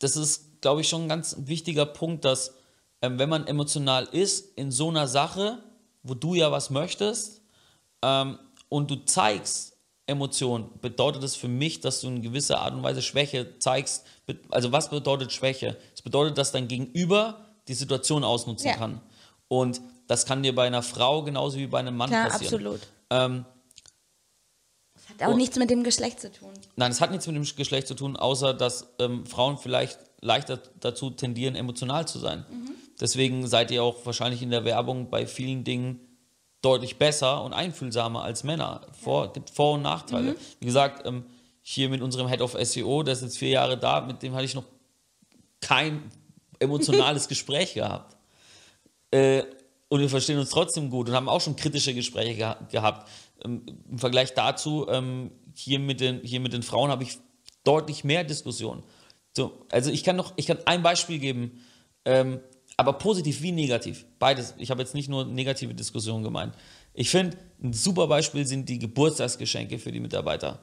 [0.00, 2.54] das ist, glaube ich, schon ein ganz wichtiger Punkt, dass
[3.00, 5.62] ähm, wenn man emotional ist in so einer Sache,
[6.02, 7.40] wo du ja was möchtest
[8.02, 8.38] ähm,
[8.68, 9.71] und du zeigst
[10.06, 14.04] Emotionen, bedeutet das für mich, dass du in gewisser Art und Weise Schwäche zeigst.
[14.50, 15.76] Also was bedeutet Schwäche?
[15.94, 18.76] Es bedeutet, dass dein Gegenüber die Situation ausnutzen Ja.
[18.76, 19.00] kann.
[19.48, 22.54] Und das kann dir bei einer Frau genauso wie bei einem Mann Klar, passieren.
[22.54, 22.80] absolut.
[23.10, 23.44] Ähm,
[25.08, 25.36] hat auch Oh.
[25.36, 26.50] nichts mit dem Geschlecht zu tun.
[26.76, 30.58] Nein, es hat nichts mit dem Geschlecht zu tun, außer dass ähm, Frauen vielleicht leichter
[30.80, 32.44] dazu tendieren, emotional zu sein.
[33.00, 36.00] Deswegen seid ihr auch wahrscheinlich in der Werbung bei vielen Dingen
[36.62, 38.82] deutlich besser und einfühlsamer als Männer.
[39.00, 40.36] Vor, gibt Vor- und Nachteile.
[40.60, 41.24] Wie gesagt, ähm,
[41.60, 44.44] hier mit unserem Head of SEO, der ist jetzt vier Jahre da, mit dem hatte
[44.44, 44.64] ich noch
[45.60, 46.10] kein
[46.58, 48.16] emotionales Gespräch gehabt.
[49.10, 49.42] Äh,
[49.88, 53.10] und wir verstehen uns trotzdem gut und haben auch schon kritische Gespräche geha gehabt.
[53.44, 57.18] Ähm, Im Vergleich dazu, ähm, hier, mit den, hier mit den Frauen habe ich
[57.64, 58.82] deutlich mehr Diskussionen.
[59.36, 61.64] So, also ich kann noch, ich kann ein Beispiel geben.
[62.04, 62.40] Ähm,
[62.76, 64.06] aber positiv wie negativ.
[64.18, 64.54] Beides.
[64.58, 66.54] Ich habe jetzt nicht nur negative Diskussionen gemeint.
[66.94, 70.60] Ich finde, ein super Beispiel sind die Geburtstagsgeschenke für die Mitarbeiter.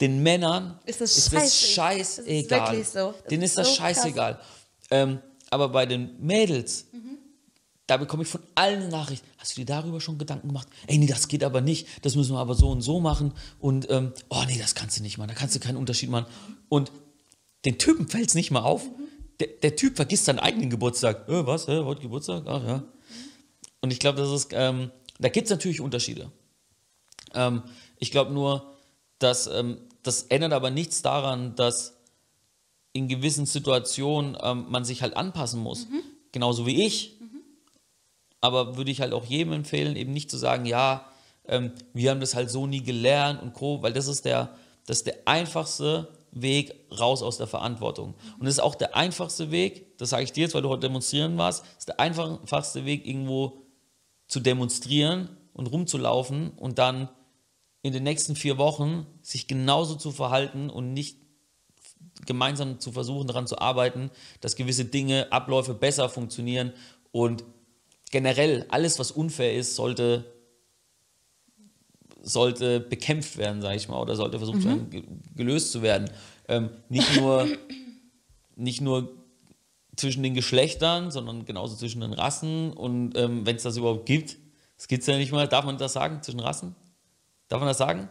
[0.00, 2.76] Den Männern Ist das ist das scheißegal.
[2.76, 3.12] Ist so.
[3.12, 4.40] Das Denen ist ist das so scheißegal.
[4.90, 5.20] Ähm,
[5.50, 7.18] aber bei den Mädels, Mhm.
[7.86, 9.22] da bekomme ich von allen eine Nachricht.
[9.38, 10.66] Hast du dir darüber schon Gedanken gemacht?
[10.88, 11.86] Ey, nee, das geht aber nicht.
[12.04, 13.32] Das müssen wir aber so und so machen.
[13.60, 15.28] Und, ähm, oh nee, das kannst du nicht machen.
[15.28, 16.26] Da kannst du keinen Unterschied machen.
[16.68, 16.90] Und
[17.64, 18.82] den Typen fällt es nicht mal auf.
[19.40, 21.28] Der, der Typ vergisst seinen eigenen Geburtstag.
[21.28, 21.68] Äh, was?
[21.68, 22.44] Äh, heute Geburtstag?
[22.46, 22.84] Ach ja.
[23.80, 26.30] Und ich glaube, das ist, ähm, da gibt es natürlich Unterschiede.
[27.34, 27.62] Ähm,
[27.98, 28.74] ich glaube nur,
[29.18, 31.94] dass ähm, das ändert aber nichts daran, dass
[32.92, 35.86] in gewissen Situationen ähm, man sich halt anpassen muss.
[36.32, 37.18] Genauso wie ich.
[38.40, 41.06] Aber würde ich halt auch jedem empfehlen, eben nicht zu sagen, ja,
[41.46, 44.54] ähm, wir haben das halt so nie gelernt und Co., weil das ist der,
[44.86, 48.14] das ist der einfachste Weg raus aus der Verantwortung.
[48.38, 50.88] Und das ist auch der einfachste Weg, das sage ich dir jetzt, weil du heute
[50.88, 53.62] demonstrieren warst, ist der einfachste Weg, irgendwo
[54.26, 57.08] zu demonstrieren und rumzulaufen und dann
[57.82, 61.18] in den nächsten vier Wochen sich genauso zu verhalten und nicht
[62.26, 64.10] gemeinsam zu versuchen, daran zu arbeiten,
[64.40, 66.72] dass gewisse Dinge, Abläufe besser funktionieren
[67.12, 67.44] und
[68.10, 70.33] generell alles, was unfair ist, sollte,
[72.24, 75.02] sollte bekämpft werden, sage ich mal, oder sollte versucht werden, ge
[75.36, 76.10] gelöst zu werden.
[76.48, 77.46] Ähm, nicht, nur,
[78.56, 79.12] nicht nur
[79.96, 84.36] zwischen den Geschlechtern, sondern genauso zwischen den Rassen und ähm, wenn es das überhaupt gibt,
[84.76, 86.74] das gibt es ja nicht mal, darf man das sagen, zwischen Rassen?
[87.48, 88.08] Darf man das sagen?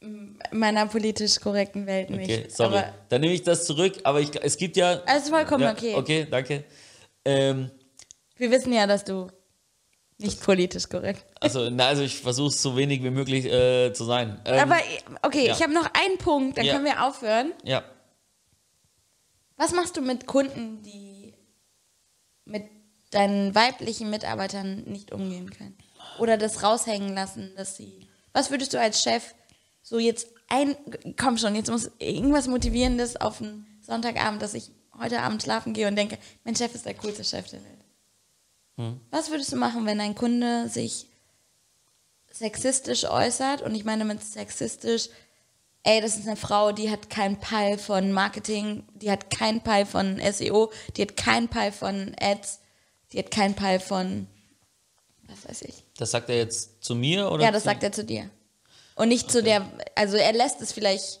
[0.00, 2.30] In meiner politisch korrekten Welt nicht.
[2.30, 2.78] Okay, sorry.
[2.78, 5.02] Aber Dann nehme ich das zurück, aber ich, es gibt ja.
[5.06, 5.94] Also vollkommen ja, okay.
[5.94, 6.64] Okay, danke.
[7.24, 7.70] Ähm,
[8.36, 9.28] wir wissen ja, dass du
[10.18, 11.24] nicht politisch korrekt.
[11.40, 14.40] also, na, also ich versuche es so wenig wie möglich äh, zu sein.
[14.44, 14.80] Ähm, Aber
[15.22, 15.52] okay, ja.
[15.52, 16.74] ich habe noch einen Punkt, dann Ja.
[16.74, 17.52] können wir aufhören.
[17.64, 17.82] ja,
[19.56, 21.34] Was machst du mit Kunden, die
[22.44, 22.64] mit
[23.10, 25.76] deinen weiblichen Mitarbeitern nicht umgehen können?
[26.18, 28.06] Oder das raushängen lassen, dass sie.
[28.32, 29.34] Was würdest du als Chef
[29.82, 30.76] so jetzt ein.
[31.16, 35.88] Komm schon, jetzt muss irgendwas Motivierendes auf einen Sonntagabend, dass ich heute Abend schlafen gehe
[35.88, 37.81] und denke, mein Chef ist der coolste Chef der Welt.
[39.10, 41.06] Was würdest du machen, wenn ein Kunde sich
[42.30, 43.62] sexistisch äußert?
[43.62, 45.08] Und ich meine mit sexistisch,
[45.82, 49.86] ey, das ist eine Frau, die hat keinen Peil von Marketing, die hat keinen Peil
[49.86, 52.60] von SEO, die hat keinen Peil von Ads,
[53.12, 54.26] die hat keinen Peil von,
[55.28, 55.84] was weiß ich.
[55.96, 57.44] das sagt er jetzt zu mir oder?
[57.44, 58.30] Ja, das sagt er zu dir.
[58.94, 61.20] Und nicht zu der, also er lässt es vielleicht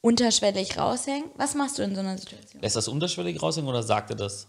[0.00, 1.30] unterschwellig raushängen.
[1.36, 2.60] Was machst du in so einer Situation?
[2.60, 4.46] Lässt das unterschwellig raushängen oder sagt er das?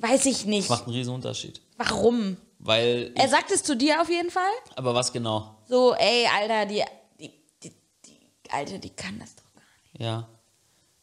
[0.00, 0.68] Weiß ich nicht.
[0.68, 1.60] Macht einen riesen Unterschied.
[1.76, 2.36] Warum?
[2.58, 4.42] Weil, Er sagt es zu dir auf jeden Fall.
[4.76, 5.56] aber was genau?
[5.68, 6.84] So, ey, Alter, die,
[7.18, 7.72] die, die,
[8.04, 9.62] die Alte, die kann das doch gar
[9.92, 10.00] nicht.
[10.00, 10.28] Ja.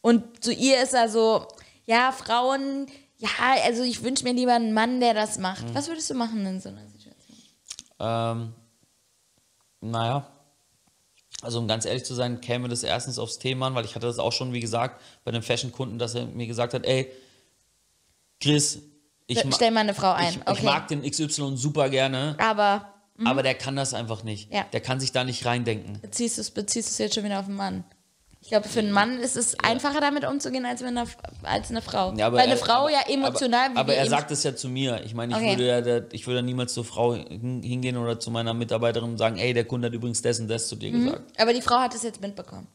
[0.02, 1.48] Und zu ihr ist er so,
[1.86, 2.86] ja, Frauen,
[3.18, 3.30] ja,
[3.64, 5.74] also ich wünsche mir lieber einen Mann, der das macht.
[5.74, 7.38] Was würdest du machen in so einer Situation?
[8.00, 8.54] Ähm,
[9.82, 10.30] naja,
[11.42, 14.06] also um ganz ehrlich zu sein, käme das erstens aufs Thema an, weil ich hatte
[14.06, 17.12] das auch schon, wie gesagt, bei einem Fashion-Kunden, dass er mir gesagt hat, ey,
[18.42, 18.80] Chris,
[19.28, 20.30] ich, Stell mal eine Frau ein.
[20.30, 20.54] ich, okay.
[20.54, 22.94] ich mag den XY super gerne, Aber
[23.26, 24.54] aber der kann das einfach nicht.
[24.54, 24.64] Ja.
[24.72, 26.00] Der kann sich da nicht reindenken.
[26.02, 27.84] beziehst du es beziehst du's jetzt schon wieder auf den Mann.
[28.42, 31.08] Ich glaube, für einen Mann ist es einfacher, damit umzugehen, als, mit einer,
[31.42, 32.14] als eine Frau.
[32.16, 33.72] Ja, aber Weil eine er- Frau aber, ja emotional...
[33.72, 35.02] Aber, aber er sagt es ja zu mir.
[35.04, 35.58] Ich meine, ich, Okay.
[35.58, 39.38] würde ja, ich würde niemals zur Frau hin- hingehen oder zu meiner Mitarbeiterin und sagen,
[39.38, 41.42] ey, der Kunde hat übrigens das und das zu dir gesagt.
[41.42, 42.68] Aber die Frau hat es jetzt mitbekommen.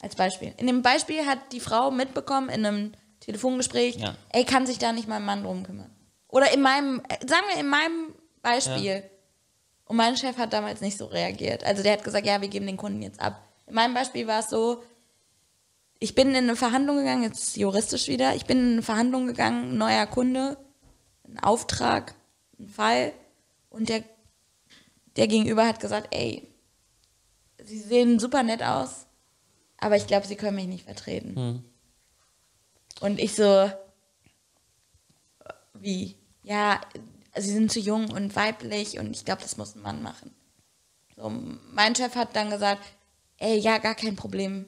[0.00, 0.54] Als Beispiel.
[0.56, 2.92] In dem Beispiel hat die Frau mitbekommen in einem
[3.24, 4.16] Telefongespräch, Ja.
[4.30, 5.90] ey, kann sich da nicht mein Mann drum kümmern.
[6.28, 9.04] Oder in meinem, sagen wir in meinem Beispiel.
[9.86, 11.62] Und mein Chef hat damals nicht so reagiert.
[11.64, 13.40] Also der hat gesagt, ja, wir geben den Kunden jetzt ab.
[13.66, 14.82] In meinem Beispiel war es so,
[15.98, 19.78] ich bin in eine Verhandlung gegangen, jetzt juristisch wieder, ich bin in eine Verhandlung gegangen,
[19.78, 20.56] neuer Kunde,
[21.26, 22.14] ein Auftrag,
[22.58, 23.12] ein Fall.
[23.70, 24.04] Und der,
[25.16, 26.46] der Gegenüber hat gesagt, ey,
[27.62, 29.06] sie sehen super nett aus,
[29.78, 31.64] aber ich glaube, sie können mich nicht vertreten.
[33.00, 33.70] Und ich so,
[35.74, 36.16] wie?
[36.42, 36.80] Ja,
[37.36, 40.34] sie sind zu jung und weiblich und ich glaube, das muss ein Mann machen.
[41.16, 41.30] So,
[41.72, 42.82] mein Chef hat dann gesagt,
[43.38, 44.66] ey, ja, gar kein Problem.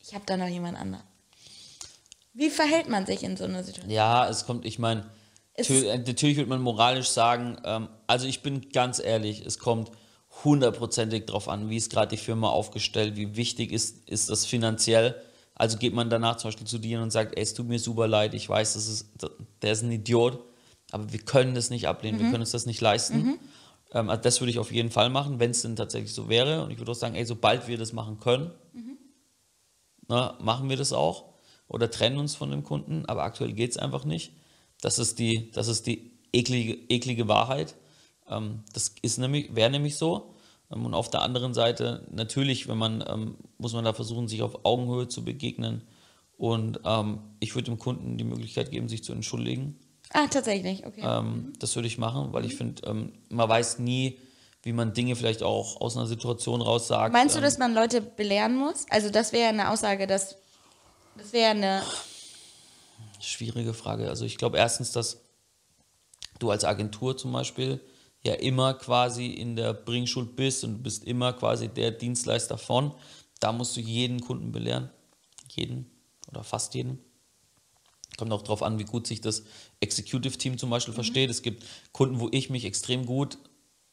[0.00, 1.04] Ich habe da noch jemand anderen.
[2.34, 3.92] Wie verhält man sich in so einer Situation?
[3.92, 5.10] Ja, es kommt, ich meine,
[5.56, 9.90] natürlich, natürlich wird man moralisch sagen, ähm, also ich bin ganz ehrlich, es kommt
[10.44, 15.20] hundertprozentig drauf an, wie ist gerade die Firma aufgestellt, wie wichtig ist, ist das finanziell.
[15.62, 18.08] Also geht man danach zum Beispiel zu dir und sagt, ey, es tut mir super
[18.08, 19.10] leid, ich weiß, das ist,
[19.62, 20.40] der ist ein Idiot,
[20.90, 23.38] aber wir können das nicht ablehnen, wir können uns das nicht leisten.
[23.92, 26.64] Ähm, also das würde ich auf jeden Fall machen, wenn es denn tatsächlich so wäre.
[26.64, 28.50] Und ich würde auch sagen, ey, sobald wir das machen können,
[30.08, 31.26] ne, machen wir das auch.
[31.68, 34.32] oder trennen uns von dem Kunden, aber aktuell geht es einfach nicht.
[34.80, 37.76] Das ist die, das ist die eklige, eklige Wahrheit.
[38.28, 40.34] Ähm, das ist nämlich, wäre nämlich so.
[40.72, 44.42] Ähm, und auf der anderen Seite, natürlich, wenn man, ähm, muss man da versuchen, sich
[44.42, 45.82] auf Augenhöhe zu begegnen.
[46.36, 49.78] Und ähm, ich würde dem Kunden die Möglichkeit geben, sich zu entschuldigen.
[50.12, 51.02] Ah, tatsächlich, okay.
[51.04, 54.18] Ähm, das würde ich machen, weil ich finde, ähm, man weiß nie,
[54.62, 57.12] wie man Dinge vielleicht auch aus einer Situation raus sagt.
[57.12, 58.86] Meinst du, Ähm, dass man Leute belehren muss?
[58.90, 60.36] Also das wäre eine Aussage, dass
[61.16, 61.82] das wäre eine.
[63.20, 64.08] Schwierige Frage.
[64.08, 65.20] Also ich glaube erstens, dass
[66.38, 67.80] du als Agentur zum Beispiel
[68.24, 72.94] ja immer quasi in der Bringschuld bist und du bist immer quasi der Dienstleister von.
[73.40, 74.90] Da musst du jeden Kunden belehren.
[75.50, 75.90] Jeden
[76.30, 76.98] oder fast jeden.
[78.16, 79.42] Kommt auch darauf an, wie gut sich das
[79.80, 81.30] Executive Team zum Beispiel versteht.
[81.30, 83.38] Es gibt Kunden, wo ich mich extrem gut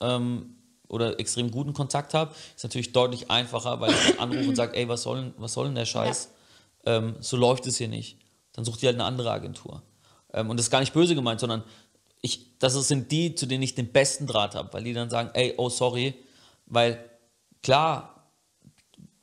[0.01, 0.55] ähm,
[0.87, 2.35] oder extrem guten Kontakt habe.
[2.55, 5.65] Ist natürlich deutlich einfacher, weil ich anrufe und sage, ey, was soll, denn- was soll
[5.67, 6.29] denn der Scheiß?
[6.85, 8.17] Ähm, so läuft es hier nicht.
[8.53, 9.81] Dann sucht ihr halt eine andere Agentur.
[10.33, 11.63] Ähm, und das ist gar nicht böse gemeint, sondern
[12.21, 15.29] ich, das sind die, zu denen ich den besten Draht habe, weil die dann sagen,
[15.33, 16.15] ey, oh sorry,
[16.65, 17.03] weil
[17.63, 18.15] klar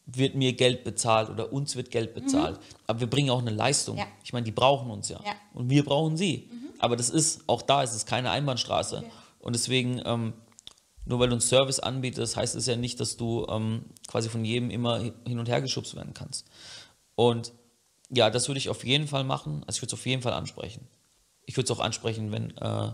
[0.07, 3.99] wird mir Geld bezahlt oder uns wird Geld bezahlt, aber wir bringen auch eine Leistung.
[3.99, 4.07] Ja.
[4.23, 5.21] Ich meine, die brauchen uns ja.
[5.25, 5.33] Ja.
[5.53, 6.49] Und wir brauchen sie.
[6.79, 9.05] Aber das ist, auch da ist es keine Einbahnstraße.
[9.39, 10.35] Und deswegen, ähm,
[11.05, 14.45] nur weil du einen Service anbietest, heißt es ja nicht, dass du ähm, quasi von
[14.45, 16.47] jedem immer hin und her geschubst werden kannst.
[17.15, 17.53] Und
[18.11, 19.65] ja, das würde ich auf jeden Fall machen.
[19.67, 20.87] Also ich würde es auf jeden Fall ansprechen.
[21.47, 22.93] Ich würde es auch ansprechen, wenn, äh,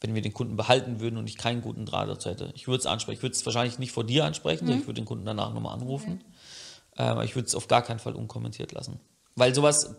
[0.00, 2.50] wenn wir den Kunden behalten würden und ich keinen guten Draht dazu hätte.
[2.54, 3.18] Ich würde es ansprechen.
[3.18, 5.74] Ich würde es wahrscheinlich nicht vor dir ansprechen, sondern ich würde den Kunden danach nochmal
[5.74, 6.24] anrufen.
[6.96, 9.00] Äh, Aber ich würde es auf gar keinen Fall unkommentiert lassen.
[9.36, 9.94] Weil sowas,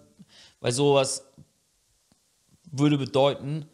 [0.59, 1.25] weil sowas
[2.71, 3.65] würde bedeuten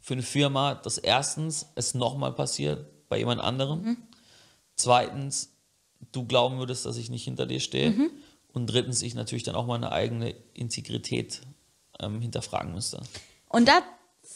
[0.00, 3.98] für eine Firma, dass erstens es nochmal passiert bei jemand anderem.
[4.74, 5.52] Zweitens,
[6.12, 8.10] du glauben würdest, dass ich nicht hinter dir stehe.
[8.52, 11.42] Und drittens, ich natürlich dann auch meine eigene Integrität
[12.02, 13.00] ähm, hinterfragen müsste.
[13.48, 13.82] Und das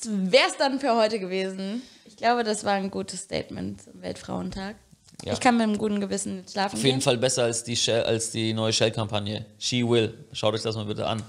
[0.04, 1.82] wäre es dann für heute gewesen.
[2.04, 4.76] Ich glaube, das war ein gutes Statement zum Weltfrauentag.
[5.24, 5.32] Ja.
[5.32, 7.02] Ich kann mit einem guten Gewissen schlafen Auf jeden gehen.
[7.02, 9.46] Fall besser als die, Shell, als die neue Shell-Kampagne.
[9.58, 10.26] She will.
[10.32, 11.22] Schaut euch das mal bitte an.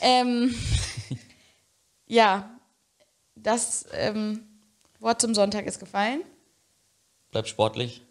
[0.00, 0.54] Ähm,
[2.06, 2.50] ja,
[3.36, 4.40] das ähm,
[4.98, 6.22] Wort zum Sonntag ist gefallen.
[7.30, 8.02] Bleibt sportlich.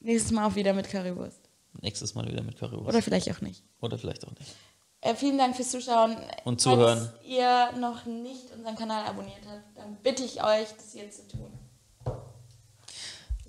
[0.00, 1.40] Nächstes Mal auch wieder mit Currywurst.
[1.82, 2.88] Nächstes Mal wieder mit Currywurst.
[2.88, 3.62] Oder vielleicht auch nicht.
[3.80, 4.54] Oder vielleicht auch nicht.
[5.06, 6.16] Äh, vielen Dank fürs Zuschauen.
[6.44, 6.98] Und Zuhören.
[6.98, 11.36] Falls ihr noch nicht unseren Kanal abonniert habt, dann bitte ich euch, das jetzt zu
[11.36, 11.52] tun.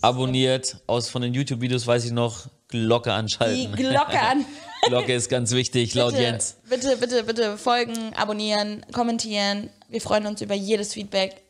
[0.01, 0.77] Abonniert.
[0.85, 3.75] Aus von den YouTube-Videos weiß ich noch, Glocke Die anschalten.
[3.75, 4.45] Glocke an.
[4.87, 6.57] Glocke ist ganz wichtig, laut bitte, Jens.
[6.69, 9.69] Bitte, bitte, bitte folgen, abonnieren, kommentieren.
[9.89, 11.41] Wir freuen uns über jedes Feedback.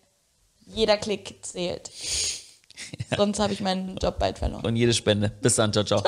[0.65, 1.91] Jeder Klick zählt.
[3.17, 4.65] Sonst habe ich meinen Job bald verloren.
[4.65, 5.31] Und jede Spende.
[5.41, 6.03] Bis dann, ciao, ciao.